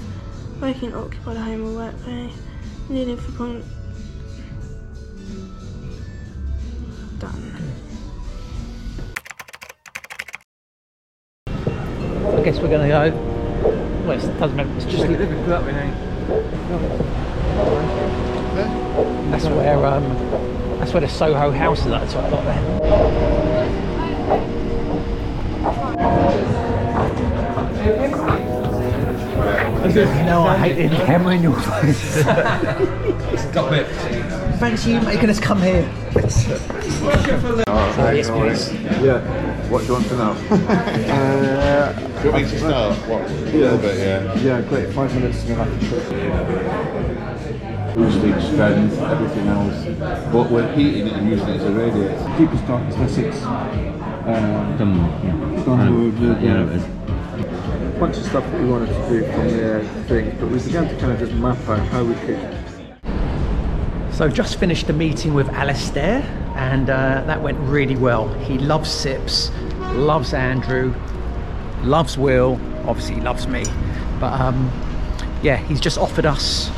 working 0.59 0.93
occupied 0.93 1.37
home 1.37 1.67
or 1.67 1.75
workplace, 1.85 2.33
needing 2.89 3.17
for 3.17 3.31
con- 3.33 3.63
done. 7.19 7.55
I 11.47 12.41
guess 12.43 12.59
we're 12.59 12.67
going 12.67 12.89
to 12.89 13.11
go. 13.11 13.11
Well, 14.05 14.17
it 14.17 14.39
doesn't 14.39 14.55
matter. 14.55 14.69
It's 14.75 14.85
just 14.85 15.07
that's 19.31 19.45
where 19.45 19.85
um, 19.85 20.03
that's 20.79 20.93
where 20.93 21.01
the 21.01 21.07
Soho 21.09 21.51
House 21.51 21.85
is 21.85 21.91
at 21.91 22.07
the 22.07 22.13
top 22.13 22.31
there. 22.43 23.67
No, 30.25 30.43
I 30.43 30.57
hate 30.57 30.89
the 30.89 30.95
camera 31.05 31.35
in 31.35 31.43
your 31.43 31.55
face. 31.59 31.97
Stop 33.49 33.71
it. 33.71 33.85
Fancy 34.59 34.91
you 34.91 35.01
making 35.01 35.29
us 35.29 35.39
come 35.39 35.61
here? 35.61 35.81
yes, 36.15 36.45
please. 38.29 38.71
yeah. 39.03 39.19
What 39.69 39.79
do 39.81 39.85
you 39.87 39.93
want 39.93 40.07
to 40.07 40.17
know? 40.17 40.31
uh, 40.49 41.93
Do 41.93 42.23
you 42.23 42.31
want 42.31 42.43
me 42.43 42.49
to 42.49 42.59
start? 42.59 42.97
What? 43.07 43.21
A 43.21 43.23
little 43.33 43.77
bit, 43.77 43.97
yeah. 43.97 44.33
yeah, 44.39 44.61
great. 44.61 44.89
Five 44.93 45.13
minutes 45.13 45.41
and 45.43 45.51
then 45.51 45.59
I 45.59 45.65
can 45.65 45.79
trip. 45.89 46.03
Acoustic, 47.97 48.39
strength, 48.53 48.99
everything 48.99 49.47
else. 49.47 49.86
But 50.31 50.51
we're 50.51 50.71
heating 50.75 51.07
it 51.07 51.13
and 51.13 51.29
using 51.29 51.49
it 51.49 51.55
as 51.55 51.63
a 51.63 51.71
radiator. 51.71 52.38
Deepest, 52.38 52.67
darkest 52.67 52.97
Essex. 52.99 53.43
Um, 53.43 54.77
Dunwood, 54.77 55.23
yeah. 55.23 55.63
Dunwood, 55.65 56.13
Um, 56.15 56.23
yeah. 56.23 56.39
yeah, 56.43 56.63
it 56.63 56.75
is. 56.75 57.97
bunch 57.99 58.17
of 58.17 58.23
stuff 58.25 58.43
that 58.51 58.62
we 58.62 58.69
wanted 58.69 58.89
to 58.89 59.10
do 59.10 59.23
from 59.31 59.47
the 59.47 59.79
uh, 59.79 60.03
thing, 60.03 60.38
but 60.39 60.47
we 60.49 60.60
began 60.60 60.88
to 60.88 60.95
kind 60.97 61.12
of 61.12 61.17
just 61.17 61.33
map 61.33 61.57
out 61.67 61.79
how 61.88 62.03
we 62.03 62.13
could 62.13 62.39
So 64.13 64.29
just 64.29 64.60
finished 64.60 64.86
the 64.86 64.93
meeting 64.93 65.33
with 65.33 65.49
Alistair 65.49 66.21
and 66.55 66.91
uh, 66.91 67.23
that 67.25 67.41
went 67.41 67.57
really 67.62 67.95
well. 67.95 68.27
He 68.43 68.60
loves 68.60 68.91
Sips, 68.91 69.49
loves 69.93 70.36
Andrew, 70.36 70.93
loves 71.81 72.15
Will, 72.15 72.60
obviously 72.86 73.15
he 73.15 73.21
loves 73.21 73.47
me. 73.47 73.63
But 74.19 74.39
um, 74.39 74.69
yeah, 75.41 75.57
he's 75.57 75.79
just 75.79 75.97
offered 75.97 76.27
us 76.27 76.69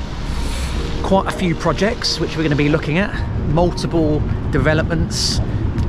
quite 1.10 1.26
a 1.26 1.32
few 1.32 1.56
projects 1.56 2.20
which 2.20 2.38
we're 2.38 2.44
going 2.44 2.52
to 2.52 2.56
be 2.56 2.70
looking 2.70 3.00
at. 3.00 3.12
Multiple 3.48 4.20
developments 4.52 5.40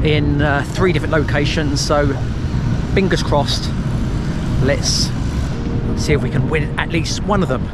in 0.02 0.40
uh, 0.40 0.64
three 0.68 0.94
different 0.94 1.12
locations. 1.12 1.78
So 1.78 2.06
fingers 2.94 3.22
crossed, 3.22 3.70
let's 4.62 5.11
see 6.02 6.14
if 6.14 6.22
we 6.22 6.30
can 6.30 6.48
win 6.48 6.78
at 6.78 6.88
least 6.88 7.22
one 7.24 7.42
of 7.42 7.50
them. 7.50 7.68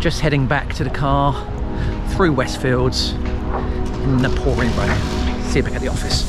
Just 0.00 0.22
heading 0.22 0.46
back 0.46 0.72
to 0.76 0.84
the 0.84 0.88
car 0.88 1.34
through 2.14 2.34
Westfields 2.34 3.12
in 4.04 4.16
the 4.16 4.30
pouring 4.30 4.74
rain. 4.78 5.42
See 5.42 5.58
you 5.58 5.62
back 5.62 5.74
at 5.74 5.82
the 5.82 5.88
office. 5.88 6.22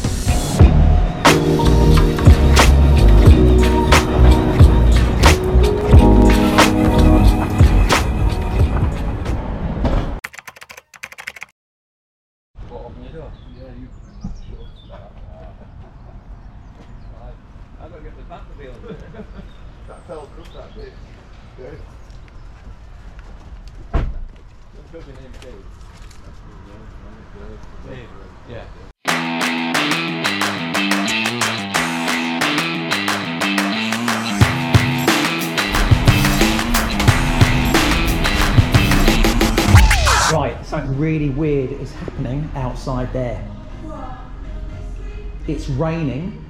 It's 45.45 45.67
raining 45.67 46.41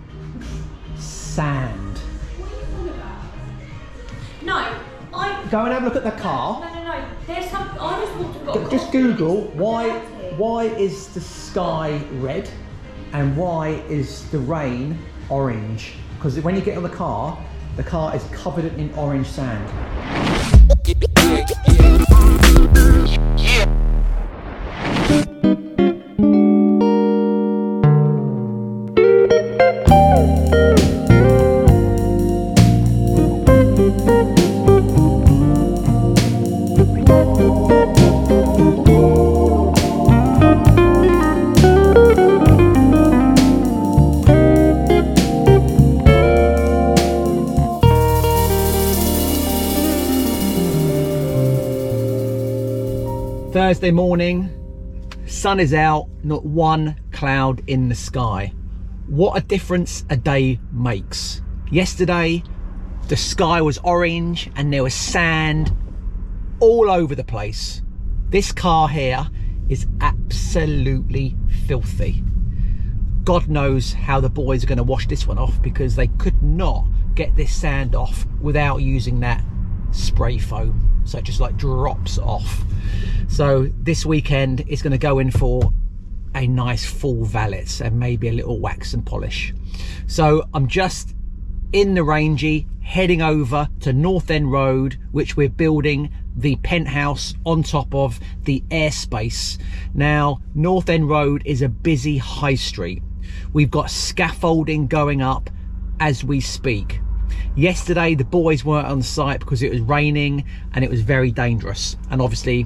sand. 0.98 2.00
No, 4.44 4.56
I. 5.14 5.48
Go 5.50 5.64
and 5.64 5.74
have 5.74 5.82
a 5.82 5.86
look 5.86 5.96
at 5.96 6.04
the 6.04 6.12
car. 6.12 6.60
No, 6.62 6.74
no, 6.74 6.84
no. 6.84 7.06
There's 7.26 7.50
some. 7.50 7.70
I 7.80 8.02
just 8.06 8.16
walked 8.18 8.36
and 8.38 8.46
got. 8.46 8.58
a 8.58 8.70
Just 8.70 8.86
coffee. 8.86 9.02
Google 9.02 9.42
why 9.54 10.00
why 10.38 10.66
is 10.66 11.08
the 11.10 11.22
sky 11.22 12.02
red 12.14 12.50
and 13.14 13.36
why 13.36 13.70
is 13.90 14.30
the 14.30 14.40
rain 14.40 15.00
orange? 15.30 15.94
Because 16.18 16.40
when 16.42 16.56
you 16.56 16.62
get 16.62 16.78
on 16.78 16.84
the 16.84 16.90
car, 16.90 17.38
the 17.78 17.84
car 17.84 18.16
is 18.16 18.24
covered 18.26 18.66
in 18.78 18.94
orange 18.94 19.28
sand. 19.28 20.23
Thursday 53.84 53.96
morning, 53.96 55.12
sun 55.26 55.60
is 55.60 55.74
out, 55.74 56.08
not 56.24 56.46
one 56.46 56.96
cloud 57.12 57.62
in 57.68 57.90
the 57.90 57.96
sky. 57.96 58.54
What 59.08 59.38
a 59.38 59.46
difference 59.46 60.06
a 60.10 60.16
day 60.16 60.62
makes. 60.72 61.42
Yesterday, 61.70 62.44
the 63.10 63.18
sky 63.18 63.62
was 63.62 63.80
orange 63.80 64.50
and 64.56 64.72
there 64.72 64.84
was 64.84 64.94
sand 64.94 65.76
all 66.62 66.90
over 66.90 67.14
the 67.14 67.26
place. 67.26 67.82
This 68.30 68.54
car 68.54 68.88
here 68.88 69.28
is 69.68 69.86
absolutely 70.00 71.36
filthy. 71.68 72.24
God 73.26 73.50
knows 73.50 73.92
how 73.92 74.22
the 74.22 74.30
boys 74.30 74.64
are 74.64 74.68
going 74.68 74.78
to 74.78 74.84
wash 74.86 75.08
this 75.08 75.28
one 75.28 75.38
off 75.38 75.62
because 75.62 75.98
they 75.98 76.08
could 76.08 76.42
not 76.42 76.88
get 77.16 77.36
this 77.36 77.54
sand 77.54 77.96
off 77.96 78.26
without 78.40 78.78
using 78.78 79.20
that 79.20 79.44
spray 79.94 80.38
foam. 80.38 80.90
So 81.06 81.18
it 81.18 81.24
just 81.24 81.40
like 81.40 81.58
drops 81.58 82.18
off. 82.18 82.64
So 83.28 83.70
this 83.78 84.06
weekend 84.06 84.62
is 84.68 84.82
going 84.82 84.92
to 84.92 84.98
go 84.98 85.20
in 85.20 85.32
for 85.32 85.72
a 86.36 86.48
nice 86.48 86.86
full 86.86 87.24
valet 87.26 87.66
and 87.82 88.00
maybe 88.00 88.28
a 88.28 88.32
little 88.32 88.60
wax 88.60 88.94
and 88.94 89.06
polish. 89.06 89.54
So 90.08 90.44
I'm 90.54 90.68
just 90.68 91.16
in 91.72 91.96
the 91.96 92.04
Rangy 92.04 92.68
heading 92.82 93.22
over 93.22 93.70
to 93.80 93.94
North 93.94 94.30
End 94.30 94.52
Road, 94.52 95.00
which 95.12 95.38
we're 95.38 95.50
building 95.50 96.12
the 96.36 96.56
penthouse 96.58 97.34
on 97.46 97.64
top 97.64 97.94
of 97.94 98.20
the 98.44 98.64
airspace. 98.70 99.58
Now, 99.94 100.42
North 100.54 100.90
End 100.90 101.10
Road 101.10 101.42
is 101.46 101.62
a 101.62 101.70
busy 101.70 102.18
high 102.18 102.56
street. 102.56 103.02
We've 103.54 103.72
got 103.72 103.90
scaffolding 103.90 104.88
going 104.88 105.22
up 105.22 105.50
as 106.00 106.24
we 106.24 106.40
speak. 106.40 107.00
Yesterday, 107.56 108.16
the 108.16 108.26
boys 108.26 108.66
weren't 108.66 108.88
on 108.88 109.02
site 109.02 109.40
because 109.40 109.62
it 109.62 109.72
was 109.72 109.80
raining 109.82 110.46
and 110.74 110.84
it 110.84 110.90
was 110.90 111.02
very 111.02 111.32
dangerous. 111.32 111.96
And 112.10 112.22
obviously, 112.22 112.66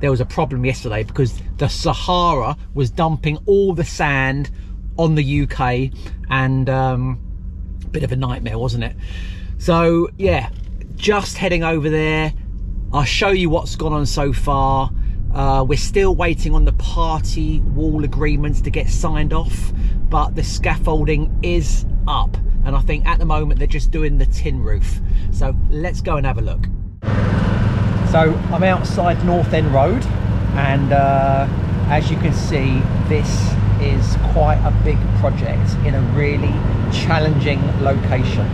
there 0.00 0.10
was 0.10 0.20
a 0.20 0.26
problem 0.26 0.64
yesterday 0.64 1.02
because 1.02 1.40
the 1.56 1.68
Sahara 1.68 2.56
was 2.74 2.90
dumping 2.90 3.38
all 3.46 3.74
the 3.74 3.84
sand 3.84 4.50
on 4.96 5.16
the 5.16 5.42
UK 5.42 5.90
and 6.30 6.68
um, 6.70 7.20
bit 7.90 8.04
of 8.04 8.12
a 8.12 8.16
nightmare, 8.16 8.58
wasn't 8.58 8.84
it? 8.84 8.94
So 9.58 10.08
yeah, 10.18 10.50
just 10.94 11.36
heading 11.36 11.64
over 11.64 11.90
there. 11.90 12.32
I'll 12.92 13.04
show 13.04 13.30
you 13.30 13.50
what's 13.50 13.76
gone 13.76 13.92
on 13.92 14.06
so 14.06 14.32
far. 14.32 14.90
Uh, 15.34 15.64
we're 15.68 15.76
still 15.76 16.14
waiting 16.14 16.54
on 16.54 16.64
the 16.64 16.72
party 16.74 17.60
wall 17.60 18.04
agreements 18.04 18.60
to 18.62 18.70
get 18.70 18.88
signed 18.88 19.32
off, 19.32 19.72
but 20.08 20.34
the 20.36 20.42
scaffolding 20.42 21.38
is 21.42 21.84
up. 22.08 22.36
And 22.64 22.74
I 22.74 22.80
think 22.80 23.06
at 23.06 23.18
the 23.18 23.24
moment 23.24 23.58
they're 23.58 23.68
just 23.68 23.90
doing 23.90 24.18
the 24.18 24.26
tin 24.26 24.62
roof. 24.62 25.00
So 25.30 25.54
let's 25.70 26.00
go 26.00 26.16
and 26.16 26.26
have 26.26 26.38
a 26.38 26.42
look. 26.42 26.66
So 28.10 28.34
I'm 28.50 28.64
outside 28.64 29.22
North 29.24 29.52
End 29.52 29.72
Road, 29.72 30.02
and 30.54 30.92
uh, 30.92 31.46
as 31.88 32.10
you 32.10 32.16
can 32.16 32.32
see, 32.32 32.80
this 33.08 33.28
is 33.80 34.16
quite 34.32 34.58
a 34.64 34.70
big 34.82 34.98
project 35.20 35.70
in 35.86 35.94
a 35.94 36.00
really 36.16 36.52
challenging 36.90 37.60
location. 37.82 38.46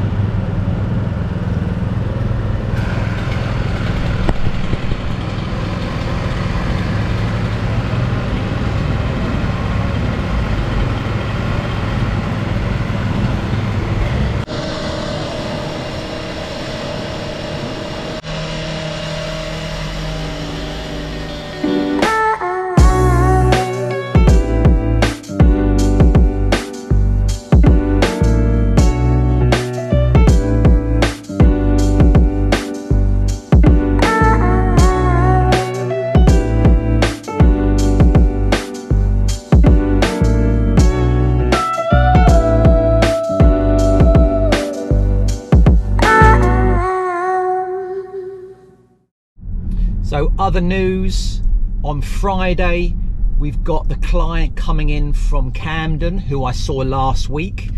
Other 50.45 50.61
news 50.61 51.41
on 51.83 52.03
Friday, 52.03 52.95
we've 53.39 53.65
got 53.65 53.89
the 53.89 53.97
client 53.97 54.55
coming 54.55 54.91
in 54.91 55.11
from 55.15 55.51
Camden, 55.51 56.19
who 56.19 56.45
I 56.45 56.53
saw 56.53 56.75
last 56.83 57.31
week. 57.31 57.71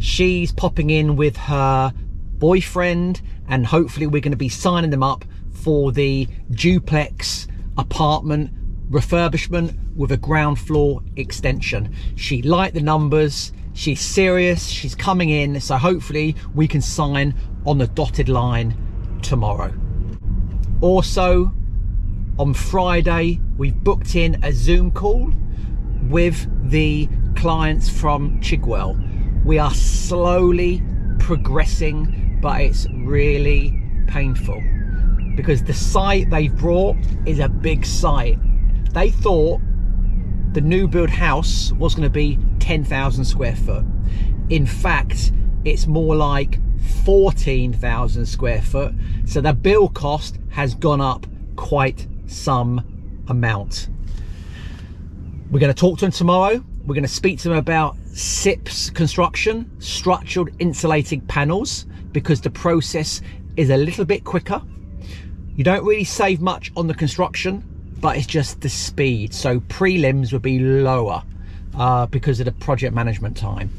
She's 0.00 0.52
popping 0.52 0.90
in 0.90 1.16
with 1.16 1.34
her 1.38 1.94
boyfriend, 2.36 3.22
and 3.48 3.64
hopefully, 3.64 4.06
we're 4.06 4.20
going 4.20 4.32
to 4.32 4.36
be 4.36 4.50
signing 4.50 4.90
them 4.90 5.02
up 5.02 5.24
for 5.50 5.92
the 5.92 6.28
duplex 6.50 7.48
apartment 7.78 8.50
refurbishment 8.90 9.74
with 9.96 10.12
a 10.12 10.18
ground 10.18 10.58
floor 10.58 11.00
extension. 11.16 11.96
She 12.16 12.42
liked 12.42 12.74
the 12.74 12.82
numbers, 12.82 13.50
she's 13.72 14.02
serious, 14.02 14.66
she's 14.66 14.94
coming 14.94 15.30
in, 15.30 15.58
so 15.58 15.78
hopefully, 15.78 16.36
we 16.54 16.68
can 16.68 16.82
sign 16.82 17.34
on 17.64 17.78
the 17.78 17.86
dotted 17.86 18.28
line 18.28 18.76
tomorrow. 19.22 19.72
Also, 20.82 21.54
on 22.40 22.54
Friday, 22.54 23.38
we've 23.58 23.84
booked 23.84 24.16
in 24.16 24.42
a 24.42 24.50
Zoom 24.50 24.90
call 24.92 25.30
with 26.08 26.48
the 26.70 27.06
clients 27.36 27.90
from 27.90 28.40
Chigwell. 28.40 28.98
We 29.44 29.58
are 29.58 29.74
slowly 29.74 30.82
progressing, 31.18 32.38
but 32.40 32.62
it's 32.62 32.86
really 33.04 33.78
painful 34.06 34.58
because 35.36 35.62
the 35.64 35.74
site 35.74 36.30
they've 36.30 36.56
brought 36.56 36.96
is 37.26 37.40
a 37.40 37.48
big 37.50 37.84
site. 37.84 38.38
They 38.94 39.10
thought 39.10 39.60
the 40.54 40.62
new 40.62 40.88
build 40.88 41.10
house 41.10 41.72
was 41.72 41.94
going 41.94 42.08
to 42.08 42.10
be 42.10 42.38
10,000 42.58 43.22
square 43.22 43.54
foot. 43.54 43.84
In 44.48 44.64
fact, 44.64 45.30
it's 45.66 45.86
more 45.86 46.16
like 46.16 46.58
14,000 47.04 48.24
square 48.24 48.62
foot. 48.62 48.94
So 49.26 49.42
the 49.42 49.52
bill 49.52 49.90
cost 49.90 50.38
has 50.48 50.74
gone 50.74 51.02
up 51.02 51.26
quite 51.56 52.06
some 52.30 53.22
amount. 53.28 53.88
We're 55.50 55.60
going 55.60 55.72
to 55.72 55.78
talk 55.78 55.98
to 55.98 56.04
them 56.04 56.12
tomorrow. 56.12 56.64
We're 56.86 56.94
going 56.94 57.02
to 57.02 57.08
speak 57.08 57.38
to 57.40 57.48
them 57.48 57.58
about 57.58 57.96
SIPS 58.12 58.90
construction, 58.90 59.70
structured 59.80 60.54
insulated 60.58 61.26
panels, 61.28 61.86
because 62.12 62.40
the 62.40 62.50
process 62.50 63.20
is 63.56 63.70
a 63.70 63.76
little 63.76 64.04
bit 64.04 64.24
quicker. 64.24 64.62
You 65.56 65.64
don't 65.64 65.84
really 65.84 66.04
save 66.04 66.40
much 66.40 66.72
on 66.76 66.86
the 66.86 66.94
construction, 66.94 67.64
but 68.00 68.16
it's 68.16 68.26
just 68.26 68.60
the 68.60 68.68
speed. 68.68 69.34
So 69.34 69.60
prelims 69.60 70.32
would 70.32 70.42
be 70.42 70.58
lower 70.58 71.22
uh, 71.76 72.06
because 72.06 72.40
of 72.40 72.46
the 72.46 72.52
project 72.52 72.94
management 72.94 73.36
time. 73.36 73.70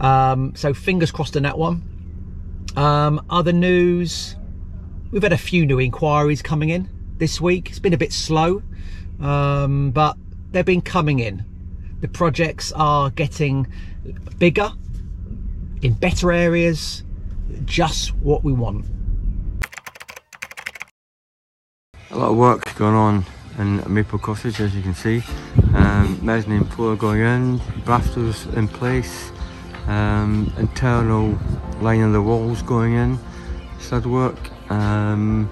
Um, 0.00 0.54
so 0.56 0.72
fingers 0.74 1.10
crossed 1.10 1.36
on 1.36 1.42
that 1.42 1.58
one. 1.58 1.82
Um, 2.76 3.24
other 3.28 3.52
news, 3.52 4.36
we've 5.10 5.22
had 5.22 5.32
a 5.32 5.38
few 5.38 5.66
new 5.66 5.78
inquiries 5.78 6.42
coming 6.42 6.70
in 6.70 6.88
this 7.18 7.40
week. 7.40 7.68
It's 7.68 7.78
been 7.78 7.94
a 7.94 7.98
bit 7.98 8.12
slow, 8.12 8.62
um, 9.20 9.90
but 9.90 10.16
they've 10.50 10.64
been 10.64 10.82
coming 10.82 11.18
in. 11.18 11.44
The 12.00 12.08
projects 12.08 12.72
are 12.72 13.10
getting 13.10 13.66
bigger, 14.38 14.70
in 15.82 15.94
better 15.94 16.32
areas, 16.32 17.02
just 17.64 18.14
what 18.16 18.44
we 18.44 18.52
want. 18.52 18.86
A 22.10 22.16
lot 22.16 22.30
of 22.30 22.36
work 22.36 22.74
going 22.76 22.94
on 22.94 23.24
in 23.58 23.82
Maple 23.92 24.18
Cottage, 24.18 24.60
as 24.60 24.74
you 24.74 24.82
can 24.82 24.94
see. 24.94 25.22
Um, 25.74 26.18
mezzanine 26.22 26.64
floor 26.64 26.96
going 26.96 27.20
in, 27.20 27.60
rafters 27.84 28.46
in 28.54 28.68
place, 28.68 29.30
um, 29.88 30.52
internal 30.58 31.38
line 31.80 32.00
of 32.00 32.12
the 32.12 32.22
walls 32.22 32.62
going 32.62 32.94
in, 32.94 33.18
stud 33.78 34.06
work. 34.06 34.38
Um, 34.70 35.50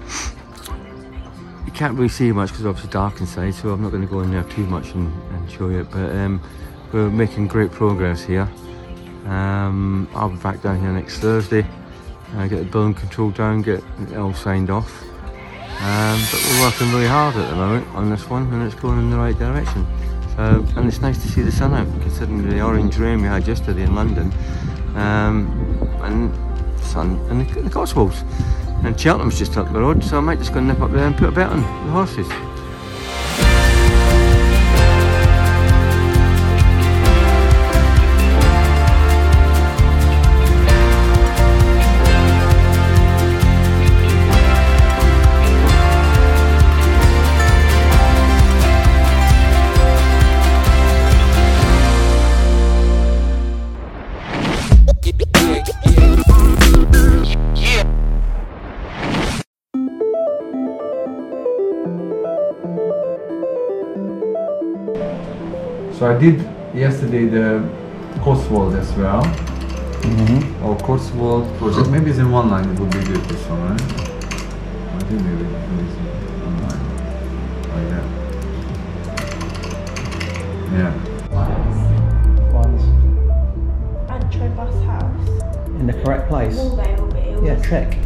can't 1.77 1.93
really 1.93 2.09
see 2.09 2.31
much 2.31 2.49
because 2.49 2.65
obviously 2.65 2.89
dark 2.89 3.19
inside, 3.21 3.53
so 3.53 3.69
I'm 3.69 3.83
not 3.83 3.91
going 3.91 4.01
to 4.01 4.07
go 4.07 4.21
in 4.21 4.31
there 4.31 4.43
too 4.45 4.65
much 4.65 4.93
and, 4.93 5.13
and 5.33 5.51
show 5.51 5.69
you. 5.69 5.83
But 5.83 6.09
um, 6.15 6.41
we're 6.91 7.11
making 7.11 7.47
great 7.47 7.71
progress 7.71 8.23
here. 8.23 8.49
Um, 9.25 10.09
I'll 10.15 10.29
be 10.29 10.37
back 10.37 10.63
down 10.63 10.79
here 10.79 10.91
next 10.91 11.19
Thursday. 11.19 11.67
Uh, 12.35 12.47
get 12.47 12.57
the 12.57 12.65
building 12.65 12.95
control 12.95 13.29
down, 13.29 13.61
get 13.61 13.83
it 14.01 14.17
all 14.17 14.33
signed 14.33 14.71
off. 14.71 15.03
Um, 15.03 16.19
but 16.31 16.43
we're 16.43 16.61
working 16.65 16.91
really 16.91 17.07
hard 17.07 17.35
at 17.35 17.47
the 17.47 17.55
moment 17.55 17.87
on 17.89 18.09
this 18.09 18.27
one 18.27 18.51
and 18.51 18.63
it's 18.63 18.73
going 18.73 18.97
in 18.97 19.11
the 19.11 19.17
right 19.17 19.37
direction. 19.37 19.85
So, 20.35 20.65
and 20.77 20.87
it's 20.87 20.99
nice 21.01 21.21
to 21.21 21.27
see 21.27 21.43
the 21.43 21.51
sun 21.51 21.75
out 21.75 21.87
considering 22.01 22.49
the 22.49 22.59
orange 22.59 22.97
rain 22.97 23.21
we 23.21 23.27
had 23.27 23.47
yesterday 23.47 23.83
in 23.83 23.93
London. 23.93 24.33
Um, 24.95 25.47
and 26.01 26.83
sun 26.83 27.19
in 27.29 27.45
the, 27.45 27.61
the 27.61 27.69
Cotswolds. 27.69 28.23
And 28.83 28.99
Cheltenham's 28.99 29.37
just 29.37 29.57
up 29.57 29.71
the 29.73 29.79
road, 29.79 30.03
so 30.03 30.17
I 30.17 30.21
might 30.21 30.39
just 30.39 30.53
go 30.53 30.59
nip 30.59 30.81
up 30.81 30.91
there 30.91 31.05
and 31.05 31.17
put 31.17 31.29
a 31.29 31.31
bet 31.31 31.49
on 31.49 31.61
the 31.61 31.91
horses. 31.91 32.27
Did 66.19 66.41
yesterday 66.73 67.25
the 67.25 67.61
Cotswold 68.21 68.75
as 68.75 68.91
well. 68.93 69.23
Mm-hmm. 69.23 70.65
Or 70.65 70.77
Cotswold 70.77 71.47
project. 71.57 71.89
Maybe 71.89 72.09
it's 72.09 72.19
in 72.19 72.31
one 72.31 72.49
line. 72.49 72.69
It 72.69 72.79
would 72.79 72.91
be 72.91 72.99
good 72.99 73.23
this 73.25 73.45
one, 73.47 73.61
right? 73.69 73.81
I 73.81 74.99
think 74.99 75.21
maybe 75.21 75.43
maybe 75.43 75.83
it's 75.83 75.95
in 75.97 76.05
one 76.45 76.57
line. 76.63 76.83
Like 77.73 77.87
that. 77.93 78.05
Yeah. 80.73 80.91
One's 82.53 82.83
Antro 84.09 84.49
bus 84.55 84.75
house. 84.85 85.27
in 85.79 85.87
the 85.87 85.93
correct 86.03 86.29
place. 86.29 86.55
Will 86.55 86.75
they 86.75 86.95
all 86.95 87.07
be? 87.07 87.19
Or 87.19 87.45
Yeah, 87.45 87.61
check. 87.67 87.97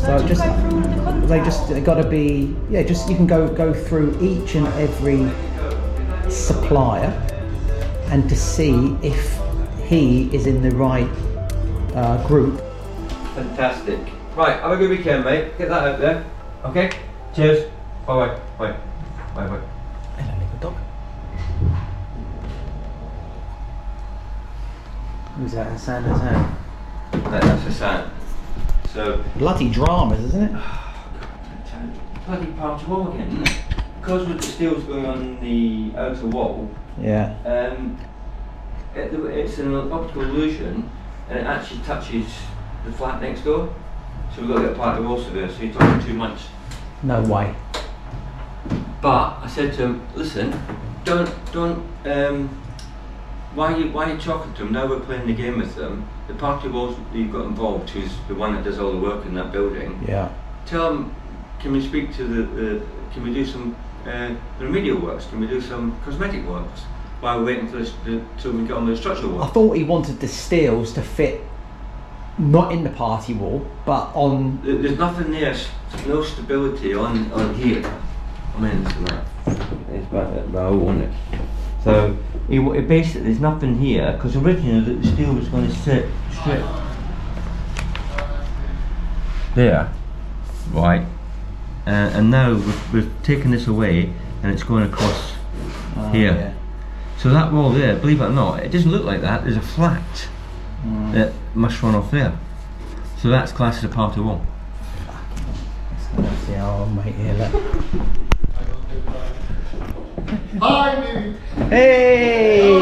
So 0.00 0.16
I 0.16 0.26
just 0.26 0.42
go 0.42 0.52
through 0.60 0.78
all 0.78 1.08
of 1.08 1.20
the 1.20 1.26
they 1.26 1.38
just 1.44 1.68
they 1.68 1.80
got 1.80 1.94
to 2.02 2.08
be 2.08 2.56
yeah. 2.70 2.82
Just 2.82 3.08
you 3.08 3.16
can 3.16 3.26
go 3.26 3.48
go 3.48 3.72
through 3.72 4.18
each 4.20 4.54
and 4.54 4.66
every 4.68 5.30
supplier 6.30 7.12
and 8.10 8.28
to 8.28 8.36
see 8.36 8.96
if 9.02 9.40
he 9.86 10.34
is 10.34 10.46
in 10.46 10.62
the 10.62 10.70
right 10.72 11.08
uh, 11.94 12.26
group. 12.26 12.60
Fantastic. 13.34 13.98
Right, 14.36 14.60
have 14.60 14.72
a 14.72 14.76
good 14.76 14.90
weekend, 14.90 15.24
mate. 15.24 15.56
Get 15.58 15.68
that 15.68 15.86
out 15.86 16.00
there. 16.00 16.24
Okay? 16.64 16.90
Cheers. 17.34 17.70
Bye 18.06 18.26
bye. 18.26 18.40
Bye. 18.58 18.76
Bye 19.34 19.46
bye. 19.46 19.60
Hello, 20.16 20.38
little 20.38 20.58
dog. 20.60 20.76
Who's 25.36 25.52
that? 25.52 25.66
Hassan 25.72 26.02
Hassan. 26.04 26.56
That, 27.12 27.42
that's 27.42 27.64
the 27.64 27.72
sound. 27.72 28.10
So, 28.92 29.24
Bloody 29.36 29.70
dramas, 29.70 30.24
isn't 30.24 30.42
it? 30.42 30.62
bloody 32.26 32.46
part 32.52 32.86
wall 32.88 33.12
again, 33.12 33.28
isn't 33.28 33.48
it? 33.48 33.69
Because 34.10 34.26
with 34.26 34.38
the 34.38 34.42
steel's 34.42 34.82
going 34.82 35.06
on 35.06 35.40
the 35.40 35.96
outer 35.96 36.26
wall, 36.26 36.68
Yeah. 37.00 37.32
um, 37.46 37.96
it, 38.92 39.14
it's 39.14 39.58
an 39.58 39.72
optical 39.72 40.22
illusion 40.22 40.90
and 41.28 41.38
it 41.38 41.46
actually 41.46 41.78
touches 41.82 42.26
the 42.84 42.90
flat 42.90 43.22
next 43.22 43.42
door. 43.42 43.72
So 44.34 44.40
we've 44.42 44.50
got 44.50 44.56
to 44.56 44.62
get 44.62 44.72
a 44.72 44.74
part 44.74 44.96
of 44.98 45.04
the 45.04 45.08
wall 45.08 45.22
surveyor, 45.22 45.48
so 45.48 45.62
you're 45.62 45.72
talking 45.72 46.04
two 46.04 46.14
months. 46.14 46.48
No 47.04 47.22
way. 47.22 47.54
But 49.00 49.38
I 49.42 49.46
said 49.46 49.74
to 49.74 49.82
him, 49.84 50.08
listen, 50.16 50.60
don't, 51.04 51.30
don't, 51.52 51.86
um, 52.04 52.48
why 53.54 53.74
are 53.74 53.78
you, 53.78 53.92
why 53.92 54.10
are 54.10 54.14
you 54.14 54.20
talking 54.20 54.52
to 54.54 54.64
them? 54.64 54.72
Now 54.72 54.88
we're 54.88 54.98
playing 54.98 55.28
the 55.28 55.34
game 55.34 55.56
with 55.58 55.76
them. 55.76 56.08
The 56.26 56.34
party 56.34 56.66
walls 56.66 56.96
that 56.96 57.16
you've 57.16 57.30
got 57.30 57.44
involved, 57.44 57.90
who's 57.90 58.10
the 58.26 58.34
one 58.34 58.56
that 58.56 58.64
does 58.64 58.80
all 58.80 58.90
the 58.90 58.98
work 58.98 59.24
in 59.24 59.34
that 59.34 59.52
building, 59.52 60.04
Yeah. 60.08 60.30
tell 60.66 60.92
them, 60.94 61.14
can 61.60 61.70
we 61.70 61.80
speak 61.80 62.12
to 62.16 62.24
the, 62.24 62.42
the 62.60 62.86
can 63.12 63.22
we 63.22 63.32
do 63.34 63.44
some 63.44 63.76
uh, 64.06 64.34
the 64.58 64.64
remedial 64.64 64.98
works? 64.98 65.26
Can 65.26 65.40
we 65.40 65.46
do 65.46 65.60
some 65.60 65.98
cosmetic 66.04 66.46
works 66.46 66.82
while 67.20 67.38
we're 67.38 67.46
waiting 67.46 67.68
for 67.68 67.78
this, 67.78 67.92
the, 68.04 68.22
till 68.38 68.52
we 68.52 68.66
get 68.66 68.76
on 68.76 68.86
the 68.86 68.96
structural 68.96 69.32
work? 69.34 69.44
I 69.44 69.48
thought 69.48 69.76
he 69.76 69.84
wanted 69.84 70.20
the 70.20 70.28
steels 70.28 70.92
to 70.94 71.02
fit 71.02 71.42
not 72.38 72.72
in 72.72 72.82
the 72.84 72.90
party 72.90 73.34
wall, 73.34 73.66
but 73.84 74.10
on. 74.14 74.60
There's 74.62 74.98
nothing 74.98 75.30
there, 75.30 75.54
no 76.06 76.22
stability 76.22 76.94
on, 76.94 77.30
on 77.32 77.54
here. 77.54 77.84
I 78.56 78.60
mean, 78.60 78.86
it's 78.86 78.96
like, 78.98 79.24
it's 79.92 80.06
about 80.06 80.34
that 80.34 80.48
row, 80.50 80.80
isn't 80.82 81.02
it? 81.02 81.14
So, 81.84 82.16
it, 82.48 82.60
it 82.60 82.88
basically, 82.88 83.22
there's 83.22 83.40
nothing 83.40 83.78
here, 83.78 84.12
because 84.12 84.36
originally 84.36 84.94
the 84.94 85.06
steel 85.06 85.34
was 85.34 85.48
going 85.48 85.68
to 85.68 85.74
sit 85.74 86.06
straight 86.32 86.64
there, 89.54 89.92
right? 90.72 91.06
Uh, 91.86 91.90
and 91.90 92.30
now 92.30 92.52
we've, 92.54 92.92
we've 92.92 93.10
taken 93.22 93.50
this 93.50 93.66
away, 93.66 94.12
and 94.42 94.52
it's 94.52 94.62
going 94.62 94.84
across 94.84 95.34
Oh, 95.96 96.08
here. 96.12 96.32
yeah. 96.32 96.52
So 97.18 97.30
that 97.30 97.52
wall 97.52 97.70
there, 97.70 97.96
believe 97.96 98.20
it 98.20 98.24
or 98.26 98.30
not, 98.30 98.60
it 98.62 98.70
doesn't 98.70 98.90
look 98.90 99.04
like 99.04 99.20
that. 99.22 99.42
There's 99.44 99.56
a 99.56 99.60
flat 99.60 100.28
Mm. 100.86 101.12
that 101.12 101.32
must 101.54 101.82
run 101.82 101.94
off 101.94 102.10
there. 102.10 102.32
So 103.18 103.28
that's 103.28 103.52
classed 103.52 103.78
as 103.78 103.84
a 103.84 103.88
part 103.92 104.16
of 104.16 104.24
wall. 104.24 104.40
Let's 106.16 106.38
see 106.46 106.54
our 106.54 106.80
old 106.80 106.96
mate 106.96 107.14
here. 107.14 107.50
Hi, 110.62 110.94
baby. 111.00 111.36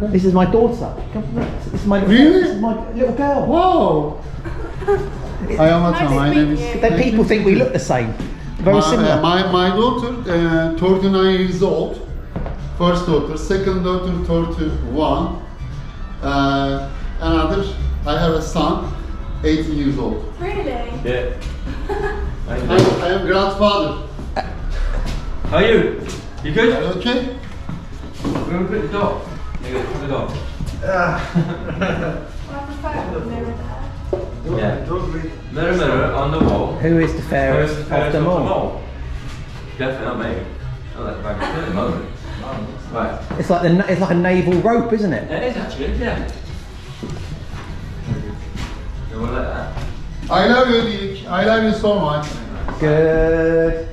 This 0.00 0.24
is 0.24 0.32
my 0.32 0.44
daughter. 0.46 0.94
This 1.12 1.80
is 1.80 1.86
my 1.86 2.04
Really? 2.04 2.42
This 2.42 2.50
is 2.50 2.60
my 2.60 2.92
little 2.92 3.14
girl. 3.14 3.46
Wow. 3.46 4.24
I 5.58 5.68
am 5.68 5.92
Atan. 5.92 6.14
My 6.14 6.32
name 6.32 6.52
is. 6.52 6.80
Then 6.80 7.02
people 7.02 7.24
think 7.24 7.44
we 7.44 7.56
look 7.56 7.72
the 7.72 7.80
same. 7.80 8.12
Very 8.62 8.76
my, 8.76 8.90
similar. 8.90 9.10
uh, 9.10 9.20
my, 9.20 9.52
my 9.52 9.68
daughter, 9.76 10.14
uh, 10.30 10.78
39 10.78 11.40
years 11.40 11.62
old. 11.62 12.08
First 12.76 13.06
daughter. 13.06 13.36
Second 13.36 13.82
daughter, 13.82 14.12
31. 14.24 15.42
Uh, 16.22 16.90
another, 17.20 17.64
I 18.06 18.18
have 18.20 18.34
a 18.34 18.42
son, 18.42 18.92
18 19.42 19.76
years 19.76 19.98
old. 19.98 20.32
Really? 20.38 20.62
Yeah. 21.04 21.34
I, 22.48 22.56
I 23.02 23.08
am 23.14 23.26
grandfather. 23.26 24.06
How 25.50 25.56
are 25.56 25.62
you? 25.62 26.06
You 26.44 26.52
good? 26.52 26.96
Okay. 26.96 27.36
We're 28.24 28.44
going 28.50 28.68
to 28.68 28.80
put 28.80 28.92
dog. 28.92 29.27
Yeah, 29.70 29.92
put 29.92 30.00
the 30.00 30.06
dog. 30.08 30.30
I 30.84 32.64
prefer 32.66 33.18
the 33.18 33.26
mirror. 33.26 33.54
Yeah. 34.58 34.84
Mirror, 35.52 35.76
mirror 35.76 36.12
on 36.14 36.30
the 36.30 36.38
wall. 36.40 36.74
Who 36.76 36.98
is 36.98 37.14
the 37.14 37.22
fairest, 37.22 37.74
Who's 37.74 37.84
the 37.84 37.90
fairest 37.90 38.16
of 38.16 38.24
them 38.24 38.28
all? 38.32 38.82
Definitely 39.76 40.06
not 40.06 40.18
me. 40.18 40.42
Not 40.94 41.04
like 41.04 41.16
the 41.16 41.22
bag 41.22 41.36
of 41.36 41.42
at 41.42 41.68
the 41.68 41.74
moment. 41.74 42.10
Right. 42.92 43.20
It's 43.38 43.50
like 43.50 43.62
the 43.62 43.92
it's 43.92 44.00
like 44.00 44.10
a 44.10 44.14
naval 44.14 44.54
rope, 44.62 44.92
isn't 44.92 45.12
it? 45.12 45.30
It 45.30 45.42
is 45.42 45.56
actually, 45.56 45.92
yeah. 45.96 46.30
You 49.10 49.20
want 49.20 49.32
like 49.32 49.42
that? 49.42 49.82
I 50.30 50.46
love 50.46 50.68
you, 50.70 50.80
Dick. 50.82 51.26
I 51.26 51.44
love 51.44 51.64
you 51.64 51.72
so 51.78 51.98
much. 52.00 52.26
Good. 52.80 53.86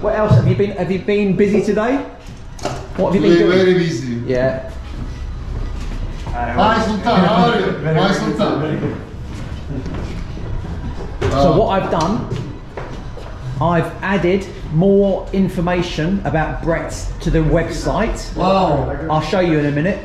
What 0.00 0.14
else 0.14 0.32
have 0.34 0.46
you 0.46 0.54
been? 0.54 0.70
Have 0.72 0.90
you 0.90 1.00
been 1.00 1.34
busy 1.36 1.62
today? 1.64 1.96
What 2.96 3.12
have 3.12 3.14
you 3.16 3.20
been 3.28 3.38
Very, 3.38 3.38
doing? 3.38 3.58
very 3.58 3.74
busy. 3.74 4.14
Yeah. 4.26 4.70
Hi, 6.36 6.84
Sultan. 6.84 7.02
How 7.02 7.50
are 7.50 7.60
you? 7.60 7.70
Hi, 7.80 8.12
Sultan. 8.12 9.00
So 11.30 11.56
what 11.58 11.68
I've 11.68 11.90
done, 11.90 12.28
I've 13.58 13.90
added 14.02 14.46
more 14.74 15.26
information 15.32 16.20
about 16.26 16.62
Brett 16.62 16.92
to 17.20 17.30
the 17.30 17.38
website. 17.38 18.36
Wow. 18.36 18.90
I'll 19.10 19.22
show 19.22 19.40
you 19.40 19.58
in 19.58 19.66
a 19.66 19.70
minute. 19.70 19.98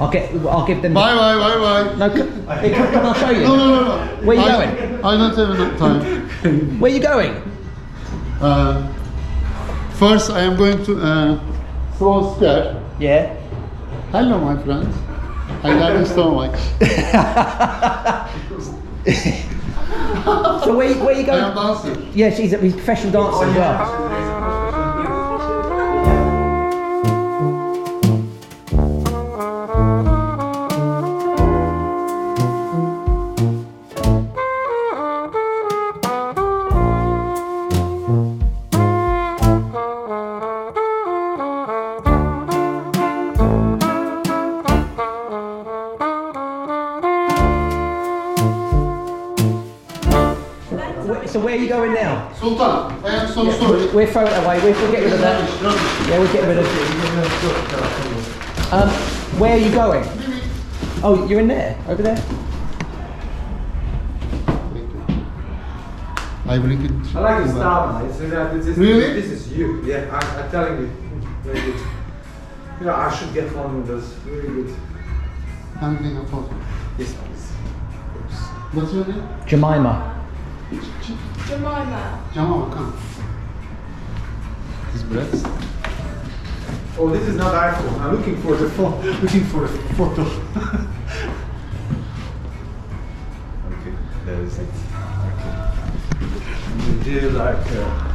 I'll 0.00 0.10
get. 0.10 0.34
I'll 0.46 0.66
give 0.66 0.82
them. 0.82 0.94
Bye, 0.94 1.14
bye, 1.14 1.36
bye, 1.36 1.58
bye. 1.58 1.94
No, 1.98 2.10
come, 2.10 2.48
hey, 2.58 2.74
come, 2.74 2.92
come, 2.92 3.06
I'll 3.06 3.14
show 3.14 3.30
you. 3.30 3.42
No, 3.44 3.54
no, 3.54 3.74
no, 3.74 4.04
no. 4.04 4.26
Where 4.26 4.36
you 4.36 4.42
I, 4.42 4.66
going? 4.66 5.04
I 5.04 5.16
don't 5.18 5.36
have 5.36 5.50
enough 5.60 5.78
time. 5.78 6.80
Where 6.80 6.90
you 6.90 7.00
going? 7.00 7.34
Uh, 8.40 8.92
first, 9.92 10.30
I 10.30 10.40
am 10.40 10.56
going 10.56 10.84
to 10.84 11.00
uh, 11.00 11.40
throw 11.96 12.34
square. 12.34 12.82
Yeah. 12.98 13.38
Hello, 14.12 14.38
my 14.38 14.62
friends. 14.62 14.94
I 15.64 15.72
love 15.72 15.98
you 15.98 16.06
so 16.06 16.32
much. 16.34 16.54
So 20.64 20.76
where, 20.76 20.94
where 21.04 21.18
you 21.18 21.28
I 21.30 21.38
am 21.38 21.54
going? 21.54 21.84
dancer. 21.84 22.00
Yeah, 22.14 22.30
she's 22.32 22.52
a 22.52 22.58
he's 22.58 22.72
a 22.74 22.76
professional 22.76 23.12
dancer 23.12 23.44
as 23.50 23.56
well. 23.56 23.76
Oh, 23.80 24.31
So 51.26 51.40
where 51.40 51.54
are 51.54 51.58
you 51.58 51.68
going 51.68 51.94
now? 51.94 52.30
Sultan, 52.34 53.04
I 53.06 53.24
am 53.24 53.28
so 53.32 53.50
sorry. 53.52 53.86
We're 53.94 54.06
throwing 54.06 54.30
it 54.30 54.44
away. 54.44 54.58
We'll, 54.62 54.72
we'll 54.74 54.92
get 54.92 55.02
rid 55.02 55.12
of 55.14 55.20
that. 55.20 55.48
Yeah, 56.06 56.18
we'll 56.18 56.30
get 56.32 56.44
rid 56.46 56.58
of 56.58 56.66
it. 56.66 56.72
Um, 58.72 58.88
where 59.40 59.54
are 59.54 59.58
you 59.58 59.70
going? 59.70 60.04
Oh, 61.02 61.26
you're 61.26 61.40
in 61.40 61.48
there, 61.48 61.74
over 61.88 62.02
there. 62.02 62.22
I 66.46 66.58
will 66.58 66.76
get 66.76 66.90
I 67.16 67.20
like 67.20 67.44
the 67.44 67.50
style, 67.50 67.92
man. 67.94 68.04
It's, 68.10 68.20
uh, 68.20 68.50
this, 68.52 68.66
is, 68.66 68.76
Really? 68.76 69.12
this 69.14 69.30
is 69.30 69.50
you. 69.52 69.82
Yeah, 69.86 70.10
I, 70.12 70.18
I'm 70.42 70.50
telling 70.50 70.78
you. 70.80 70.90
Very 71.44 71.60
good. 71.72 71.80
You 72.80 72.86
know, 72.86 72.94
I 72.94 73.10
should 73.14 73.32
get 73.32 73.50
one 73.56 73.76
of 73.78 73.86
those. 73.86 74.14
Really 74.26 74.64
good. 74.64 74.74
I'm 75.80 75.96
taking 75.96 76.18
a 76.18 76.26
photo. 76.26 76.54
Yes, 76.98 77.14
please. 77.14 77.31
What's 78.72 78.92
your 78.94 79.06
name? 79.06 79.28
Jemima. 79.46 80.24
Jemima. 81.46 82.24
Jamal, 82.32 82.70
come. 82.70 82.96
This 84.86 84.94
is 84.94 85.02
breath. 85.02 85.44
Oh, 86.98 87.10
this 87.10 87.28
is 87.28 87.36
not 87.36 87.52
iPhone. 87.52 88.00
I'm 88.00 88.16
looking 88.16 88.40
for 88.40 88.56
the 88.56 88.70
phone. 88.70 88.98
Looking 89.20 89.44
for 89.44 89.66
a 89.66 89.68
photo. 89.68 90.22
okay, 93.68 93.94
there 94.24 94.40
is 94.40 94.58
it. 94.58 94.68
Okay. 96.96 97.10
You 97.10 97.30
like. 97.30 97.72
Uh, 97.72 98.08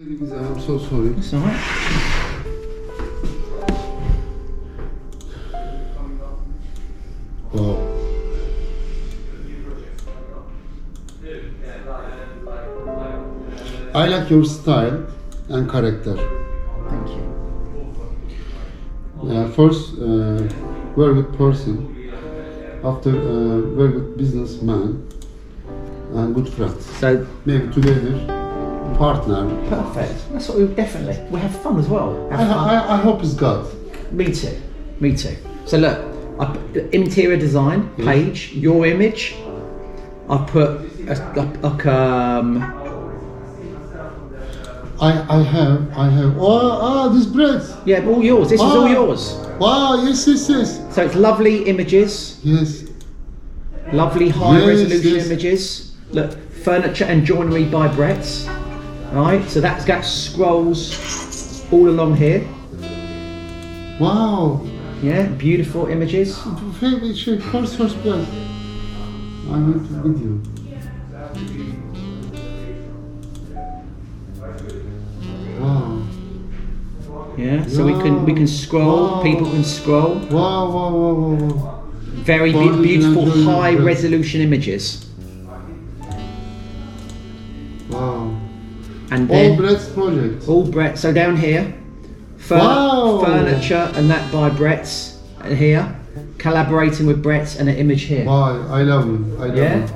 I'm 0.00 0.60
so 0.60 0.78
sorry. 0.78 1.08
It's 1.08 1.34
alright. 1.34 2.19
I 13.92 14.06
like 14.06 14.30
your 14.30 14.44
style 14.44 15.04
and 15.48 15.68
character. 15.68 16.14
Thank 16.88 17.08
you. 17.08 17.24
Uh, 19.28 19.48
first, 19.50 19.98
uh, 19.98 20.38
very 20.96 21.14
good 21.14 21.32
person. 21.36 22.12
After, 22.84 23.10
uh, 23.10 23.60
very 23.74 23.92
good 23.92 24.16
businessman 24.16 25.08
and 26.14 26.34
good 26.36 26.48
friend. 26.50 26.80
So 26.80 27.26
Maybe 27.44 27.72
together, 27.72 28.14
partner. 28.96 29.48
perfect. 29.68 30.32
That's 30.32 30.48
what 30.48 30.58
we 30.58 30.66
definitely. 30.68 31.18
We 31.28 31.40
have 31.40 31.54
fun 31.60 31.78
as 31.78 31.88
well. 31.88 32.28
I, 32.32 32.36
fun. 32.36 32.48
I, 32.48 32.94
I 32.94 32.96
hope 32.96 33.22
it's 33.22 33.34
God. 33.34 33.66
Me 34.12 34.32
too. 34.32 34.56
Me 35.00 35.16
too. 35.16 35.36
So 35.66 35.78
look, 35.78 35.98
I 36.38 36.46
put 36.46 36.94
interior 36.94 37.36
design 37.36 37.90
page, 37.96 38.52
your 38.52 38.86
image. 38.86 39.34
I 40.28 40.38
put 40.46 40.68
a, 41.08 41.12
a, 41.12 41.42
like 41.60 41.86
um. 41.86 42.79
I, 45.00 45.38
I 45.38 45.42
have, 45.42 45.90
I 45.96 46.10
have. 46.10 46.36
Oh, 46.38 46.78
ah, 46.82 47.08
this 47.08 47.24
bread. 47.24 47.62
Yeah, 47.86 48.04
all 48.06 48.22
yours. 48.22 48.50
This 48.50 48.60
is 48.60 48.66
all 48.66 48.86
yours. 48.88 49.34
Wow, 49.58 50.02
yes, 50.04 50.26
yes, 50.28 50.48
yes. 50.48 50.94
So 50.94 51.02
it's 51.04 51.14
lovely 51.14 51.64
images, 51.64 52.38
Yes. 52.42 52.84
lovely 53.92 54.28
high 54.28 54.58
Yes, 54.58 54.66
resolution 54.68 55.14
yes. 55.14 55.26
images. 55.26 55.96
Look, 56.12 56.32
furniture 56.64 57.04
and 57.04 57.24
joinery 57.24 57.64
by 57.64 57.88
Brett. 57.88 58.26
Right, 59.12 59.42
so 59.48 59.60
that's 59.60 59.84
got 59.84 60.04
scrolls 60.04 61.64
all 61.72 61.88
along 61.88 62.16
here. 62.16 62.46
Wow. 63.98 64.60
Yeah, 65.02 65.26
beautiful 65.38 65.86
images. 65.86 66.36
Favorite 66.80 67.16
şey, 67.16 67.38
first, 67.40 67.76
first 67.76 67.96
bread. 68.02 68.26
I 69.48 69.58
went 69.58 70.59
Yeah, 77.38 77.66
so 77.66 77.86
we 77.86 77.92
can 78.02 78.24
we 78.24 78.34
can 78.34 78.46
scroll. 78.46 79.16
Wow. 79.16 79.22
People 79.22 79.50
can 79.50 79.64
scroll. 79.64 80.16
Wow, 80.30 80.70
wow, 80.70 80.90
wow, 80.90 81.12
wow, 81.14 81.54
wow. 81.54 81.82
Very 82.24 82.52
be- 82.52 82.82
beautiful, 82.82 83.30
high 83.44 83.74
resolution 83.74 84.40
images. 84.42 85.06
Wow. 87.88 88.36
And 89.10 89.28
All 89.30 89.36
then 89.36 89.56
Brett's 89.56 89.88
project. 89.88 90.48
all 90.48 90.64
Brett. 90.66 90.98
So 90.98 91.12
down 91.12 91.36
here, 91.36 91.72
fur- 92.36 92.58
Wow. 92.58 93.22
furniture 93.24 93.90
and 93.94 94.08
that 94.10 94.30
by 94.32 94.50
Brett's 94.50 95.18
and 95.42 95.56
here, 95.56 95.96
collaborating 96.38 97.06
with 97.06 97.22
Brett 97.22 97.56
and 97.58 97.68
an 97.68 97.76
image 97.76 98.02
here. 98.02 98.24
Bye. 98.24 98.58
I 98.70 98.82
love 98.82 99.06
you. 99.06 99.36
I 99.40 99.46
love 99.46 99.56
Yeah? 99.56 99.76
you. 99.78 99.88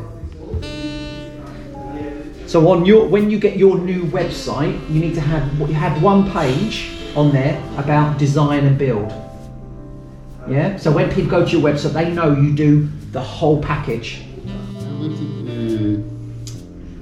So 2.46 2.68
on 2.70 2.84
your 2.86 3.06
when 3.08 3.30
you 3.30 3.38
get 3.38 3.56
your 3.56 3.78
new 3.78 4.04
website, 4.04 4.78
you 4.90 5.00
need 5.00 5.14
to 5.14 5.20
have 5.20 5.42
you 5.60 5.74
have 5.74 6.02
one 6.02 6.30
page 6.30 6.90
on 7.16 7.32
there 7.32 7.62
about 7.78 8.18
design 8.18 8.64
and 8.66 8.78
build. 8.78 9.12
Yeah. 10.48 10.76
So 10.76 10.92
when 10.92 11.08
people 11.10 11.30
go 11.30 11.44
to 11.46 11.50
your 11.50 11.62
website, 11.62 11.92
they 11.92 12.10
know 12.12 12.34
you 12.34 12.54
do 12.54 12.88
the 13.12 13.20
whole 13.20 13.62
package. 13.62 14.22
Everything 14.76 16.04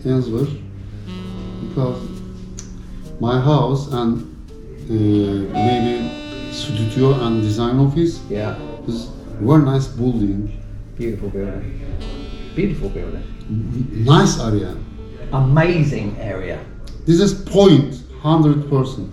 uh, 0.05 0.09
answer 0.09 0.47
because 1.69 2.09
my 3.21 3.41
house 3.41 3.89
and 3.93 4.21
uh, 4.91 4.93
maybe 5.53 6.53
studio 6.53 7.15
and 7.25 7.41
design 7.43 7.79
office 7.79 8.21
Yeah. 8.29 8.57
is 8.87 9.11
very 9.41 9.63
nice 9.63 9.87
building. 9.89 10.61
Beautiful 10.97 11.31
building. 11.31 11.81
Beautiful 12.55 12.91
building. 12.91 13.25
Nice 14.05 14.39
area. 14.41 14.77
Amazing 15.33 16.17
area. 16.21 16.59
This 17.07 17.21
is 17.21 17.33
point 17.33 18.03
hundred 18.21 18.69
percent. 18.69 19.11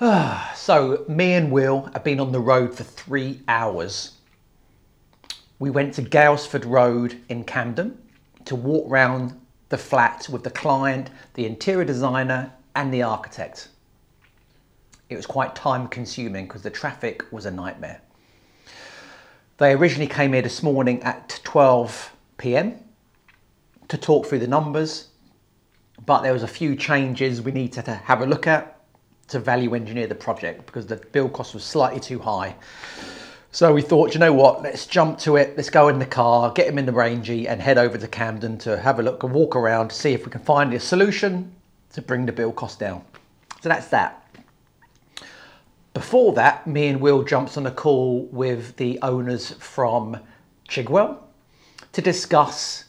So, 0.54 1.04
me 1.08 1.34
and 1.34 1.52
Will 1.52 1.90
have 1.92 2.04
been 2.04 2.20
on 2.20 2.32
the 2.32 2.40
road 2.40 2.74
for 2.74 2.84
three 2.84 3.40
hours. 3.48 4.12
We 5.58 5.68
went 5.68 5.94
to 5.94 6.02
Galesford 6.02 6.64
Road 6.64 7.20
in 7.28 7.44
Camden 7.44 7.98
to 8.46 8.54
walk 8.54 8.84
round 8.88 9.38
the 9.68 9.76
flat 9.76 10.26
with 10.30 10.42
the 10.42 10.50
client, 10.50 11.10
the 11.34 11.44
interior 11.44 11.84
designer, 11.84 12.52
and 12.74 12.94
the 12.94 13.02
architect. 13.02 13.68
It 15.10 15.16
was 15.16 15.26
quite 15.26 15.54
time 15.54 15.86
consuming 15.88 16.46
because 16.46 16.62
the 16.62 16.70
traffic 16.70 17.30
was 17.30 17.44
a 17.44 17.50
nightmare. 17.50 18.00
They 19.58 19.72
originally 19.72 20.06
came 20.08 20.32
here 20.32 20.42
this 20.42 20.62
morning 20.62 21.02
at 21.02 21.40
12 21.44 22.14
pm 22.38 22.76
to 23.88 23.98
talk 23.98 24.26
through 24.26 24.38
the 24.38 24.46
numbers, 24.46 25.08
but 26.06 26.22
there 26.22 26.32
was 26.32 26.42
a 26.42 26.48
few 26.48 26.74
changes 26.74 27.42
we 27.42 27.52
needed 27.52 27.84
to 27.84 27.94
have 27.94 28.22
a 28.22 28.26
look 28.26 28.46
at 28.46 28.79
to 29.30 29.38
value 29.38 29.74
engineer 29.74 30.06
the 30.06 30.14
project 30.14 30.66
because 30.66 30.86
the 30.86 30.96
build 30.96 31.32
cost 31.32 31.54
was 31.54 31.64
slightly 31.64 32.00
too 32.00 32.18
high. 32.18 32.54
So 33.52 33.72
we 33.72 33.82
thought, 33.82 34.14
you 34.14 34.20
know 34.20 34.32
what, 34.32 34.62
let's 34.62 34.86
jump 34.86 35.18
to 35.20 35.36
it. 35.36 35.56
Let's 35.56 35.70
go 35.70 35.88
in 35.88 35.98
the 35.98 36.06
car, 36.06 36.52
get 36.52 36.68
him 36.68 36.78
in 36.78 36.86
the 36.86 36.92
Rangy, 36.92 37.48
and 37.48 37.60
head 37.60 37.78
over 37.78 37.98
to 37.98 38.06
Camden 38.06 38.58
to 38.58 38.78
have 38.78 39.00
a 39.00 39.02
look 39.02 39.24
and 39.24 39.32
walk 39.32 39.56
around 39.56 39.88
to 39.88 39.96
see 39.96 40.12
if 40.12 40.24
we 40.24 40.30
can 40.30 40.40
find 40.40 40.72
a 40.72 40.78
solution 40.78 41.52
to 41.92 42.02
bring 42.02 42.26
the 42.26 42.32
build 42.32 42.54
cost 42.54 42.78
down. 42.78 43.02
So 43.60 43.68
that's 43.68 43.88
that. 43.88 44.16
Before 45.94 46.32
that, 46.34 46.66
me 46.68 46.86
and 46.86 47.00
Will 47.00 47.24
jumps 47.24 47.56
on 47.56 47.66
a 47.66 47.72
call 47.72 48.28
with 48.30 48.76
the 48.76 49.00
owners 49.02 49.50
from 49.54 50.18
Chigwell 50.68 51.18
to 51.92 52.00
discuss 52.00 52.84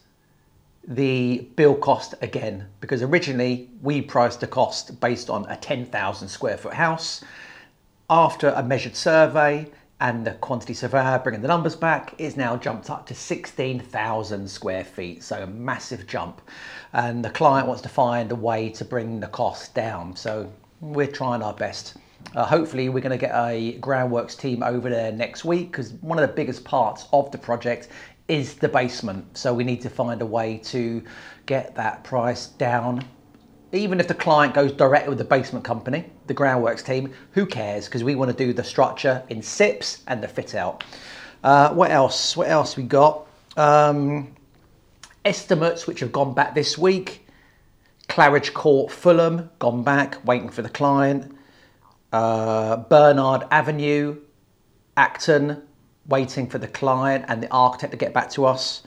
the 0.87 1.47
bill 1.55 1.75
cost 1.75 2.15
again 2.21 2.67
because 2.79 3.01
originally 3.01 3.69
we 3.81 4.01
priced 4.01 4.39
the 4.39 4.47
cost 4.47 4.99
based 4.99 5.29
on 5.29 5.45
a 5.49 5.55
10,000 5.55 6.27
square 6.27 6.57
foot 6.57 6.73
house. 6.73 7.23
After 8.09 8.49
a 8.49 8.63
measured 8.63 8.95
survey 8.95 9.67
and 10.01 10.25
the 10.25 10.31
quantity 10.31 10.73
surveyor 10.73 11.19
bringing 11.23 11.41
the 11.41 11.47
numbers 11.47 11.75
back, 11.75 12.15
it's 12.17 12.35
now 12.35 12.57
jumped 12.57 12.89
up 12.89 13.05
to 13.05 13.15
16,000 13.15 14.49
square 14.49 14.83
feet, 14.83 15.23
so 15.23 15.43
a 15.43 15.47
massive 15.47 16.07
jump. 16.07 16.41
And 16.91 17.23
the 17.23 17.29
client 17.29 17.67
wants 17.67 17.83
to 17.83 17.89
find 17.89 18.31
a 18.31 18.35
way 18.35 18.69
to 18.69 18.83
bring 18.83 19.19
the 19.19 19.27
cost 19.27 19.75
down, 19.75 20.15
so 20.15 20.51
we're 20.81 21.05
trying 21.07 21.43
our 21.43 21.53
best. 21.53 21.97
Uh, 22.35 22.45
hopefully, 22.45 22.89
we're 22.89 23.01
going 23.01 23.17
to 23.17 23.17
get 23.17 23.33
a 23.35 23.77
groundworks 23.79 24.37
team 24.37 24.63
over 24.63 24.89
there 24.89 25.11
next 25.11 25.43
week 25.45 25.71
because 25.71 25.93
one 25.93 26.17
of 26.17 26.27
the 26.27 26.33
biggest 26.33 26.63
parts 26.63 27.07
of 27.13 27.29
the 27.31 27.37
project 27.37 27.89
is 28.31 28.53
the 28.53 28.69
basement. 28.69 29.37
So 29.37 29.53
we 29.53 29.65
need 29.65 29.81
to 29.81 29.89
find 29.89 30.21
a 30.21 30.25
way 30.25 30.57
to 30.63 31.03
get 31.47 31.75
that 31.75 32.05
price 32.05 32.47
down. 32.47 33.03
Even 33.73 33.99
if 33.99 34.07
the 34.07 34.13
client 34.15 34.53
goes 34.53 34.71
direct 34.71 35.09
with 35.09 35.17
the 35.17 35.25
basement 35.25 35.65
company, 35.65 36.05
the 36.27 36.33
groundworks 36.33 36.83
team, 36.83 37.13
who 37.33 37.45
cares? 37.45 37.85
Because 37.85 38.05
we 38.05 38.15
want 38.15 38.31
to 38.31 38.45
do 38.45 38.53
the 38.53 38.63
structure 38.63 39.21
in 39.27 39.41
SIPs 39.41 40.03
and 40.07 40.23
the 40.23 40.29
fit 40.29 40.55
out. 40.55 40.85
Uh, 41.43 41.73
what 41.73 41.91
else? 41.91 42.37
What 42.37 42.47
else 42.47 42.77
we 42.77 42.83
got? 42.83 43.27
Um, 43.57 44.33
estimates 45.25 45.85
which 45.85 45.99
have 45.99 46.13
gone 46.13 46.33
back 46.33 46.55
this 46.55 46.77
week. 46.77 47.27
Claridge 48.07 48.53
Court, 48.53 48.91
Fulham, 48.91 49.49
gone 49.59 49.83
back, 49.83 50.25
waiting 50.25 50.49
for 50.49 50.61
the 50.61 50.69
client. 50.69 51.35
Uh, 52.13 52.77
Bernard 52.77 53.43
Avenue, 53.51 54.21
Acton, 54.95 55.63
waiting 56.07 56.47
for 56.47 56.57
the 56.57 56.67
client 56.67 57.25
and 57.27 57.41
the 57.43 57.51
architect 57.51 57.91
to 57.91 57.97
get 57.97 58.13
back 58.13 58.29
to 58.31 58.45
us. 58.45 58.83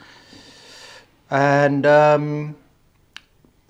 And 1.30 1.86
um, 1.86 2.56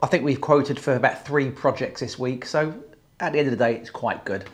I 0.03 0.07
think 0.07 0.25
we've 0.25 0.41
quoted 0.41 0.79
for 0.79 0.95
about 0.95 1.25
three 1.25 1.51
projects 1.51 2.01
this 2.01 2.19
week. 2.19 2.45
So 2.47 2.75
at 3.21 3.33
the 3.33 3.39
end 3.39 3.49
of 3.49 3.59
the 3.59 3.65
day, 3.65 3.75
it's 3.77 3.91
quite 3.91 4.25
good. 4.25 4.45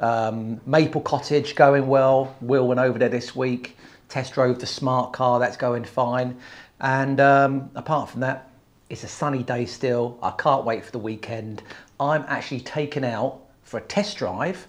Um, 0.00 0.60
Maple 0.66 1.00
Cottage 1.00 1.54
going 1.54 1.86
well. 1.86 2.36
Will 2.40 2.66
went 2.66 2.80
over 2.80 2.98
there 2.98 3.08
this 3.08 3.34
week. 3.34 3.76
Test 4.08 4.34
drove 4.34 4.58
the 4.58 4.66
smart 4.66 5.12
car. 5.12 5.38
That's 5.38 5.56
going 5.56 5.84
fine. 5.84 6.36
And 6.80 7.20
um, 7.20 7.70
apart 7.74 8.10
from 8.10 8.20
that, 8.20 8.50
it's 8.90 9.04
a 9.04 9.08
sunny 9.08 9.42
day 9.42 9.66
still. 9.66 10.18
I 10.22 10.30
can't 10.32 10.64
wait 10.64 10.84
for 10.84 10.90
the 10.92 10.98
weekend. 10.98 11.62
I'm 11.98 12.24
actually 12.28 12.60
taken 12.60 13.04
out 13.04 13.40
for 13.62 13.78
a 13.78 13.82
test 13.82 14.18
drive 14.18 14.66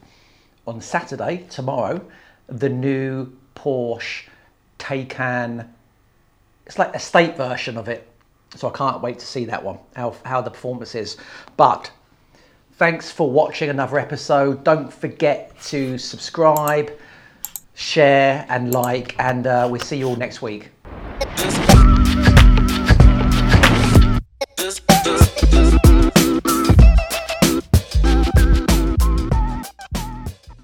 on 0.66 0.82
Saturday, 0.82 1.46
tomorrow, 1.50 2.02
the 2.48 2.70
new 2.70 3.32
Porsche 3.66 4.26
Taycan. 4.78 5.68
It's 6.68 6.78
like 6.78 6.96
a 6.96 7.00
state 7.00 7.36
version 7.36 7.78
of 7.78 7.90
it. 7.90 8.08
So 8.56 8.70
I 8.70 8.72
can't 8.72 9.02
wait 9.02 9.18
to 9.20 9.26
see 9.26 9.46
that 9.46 9.64
one, 9.64 9.80
how, 9.96 10.16
how 10.24 10.42
the 10.42 10.52
performance 10.52 10.94
is. 10.94 11.18
But 11.58 11.92
thanks 12.74 13.12
for 13.12 13.30
watching 13.30 13.70
another 13.70 13.98
episode. 13.98 14.64
Don't 14.64 14.94
forget 14.94 15.60
to 15.64 15.98
subscribe, 15.98 16.92
share, 17.74 18.46
and 18.50 18.72
like, 18.72 19.16
and 19.20 19.48
uh, 19.48 19.68
we'll 19.70 19.82
see 19.82 19.98
you 19.98 20.10
all 20.10 20.16
next 20.16 20.42
week. 20.42 20.70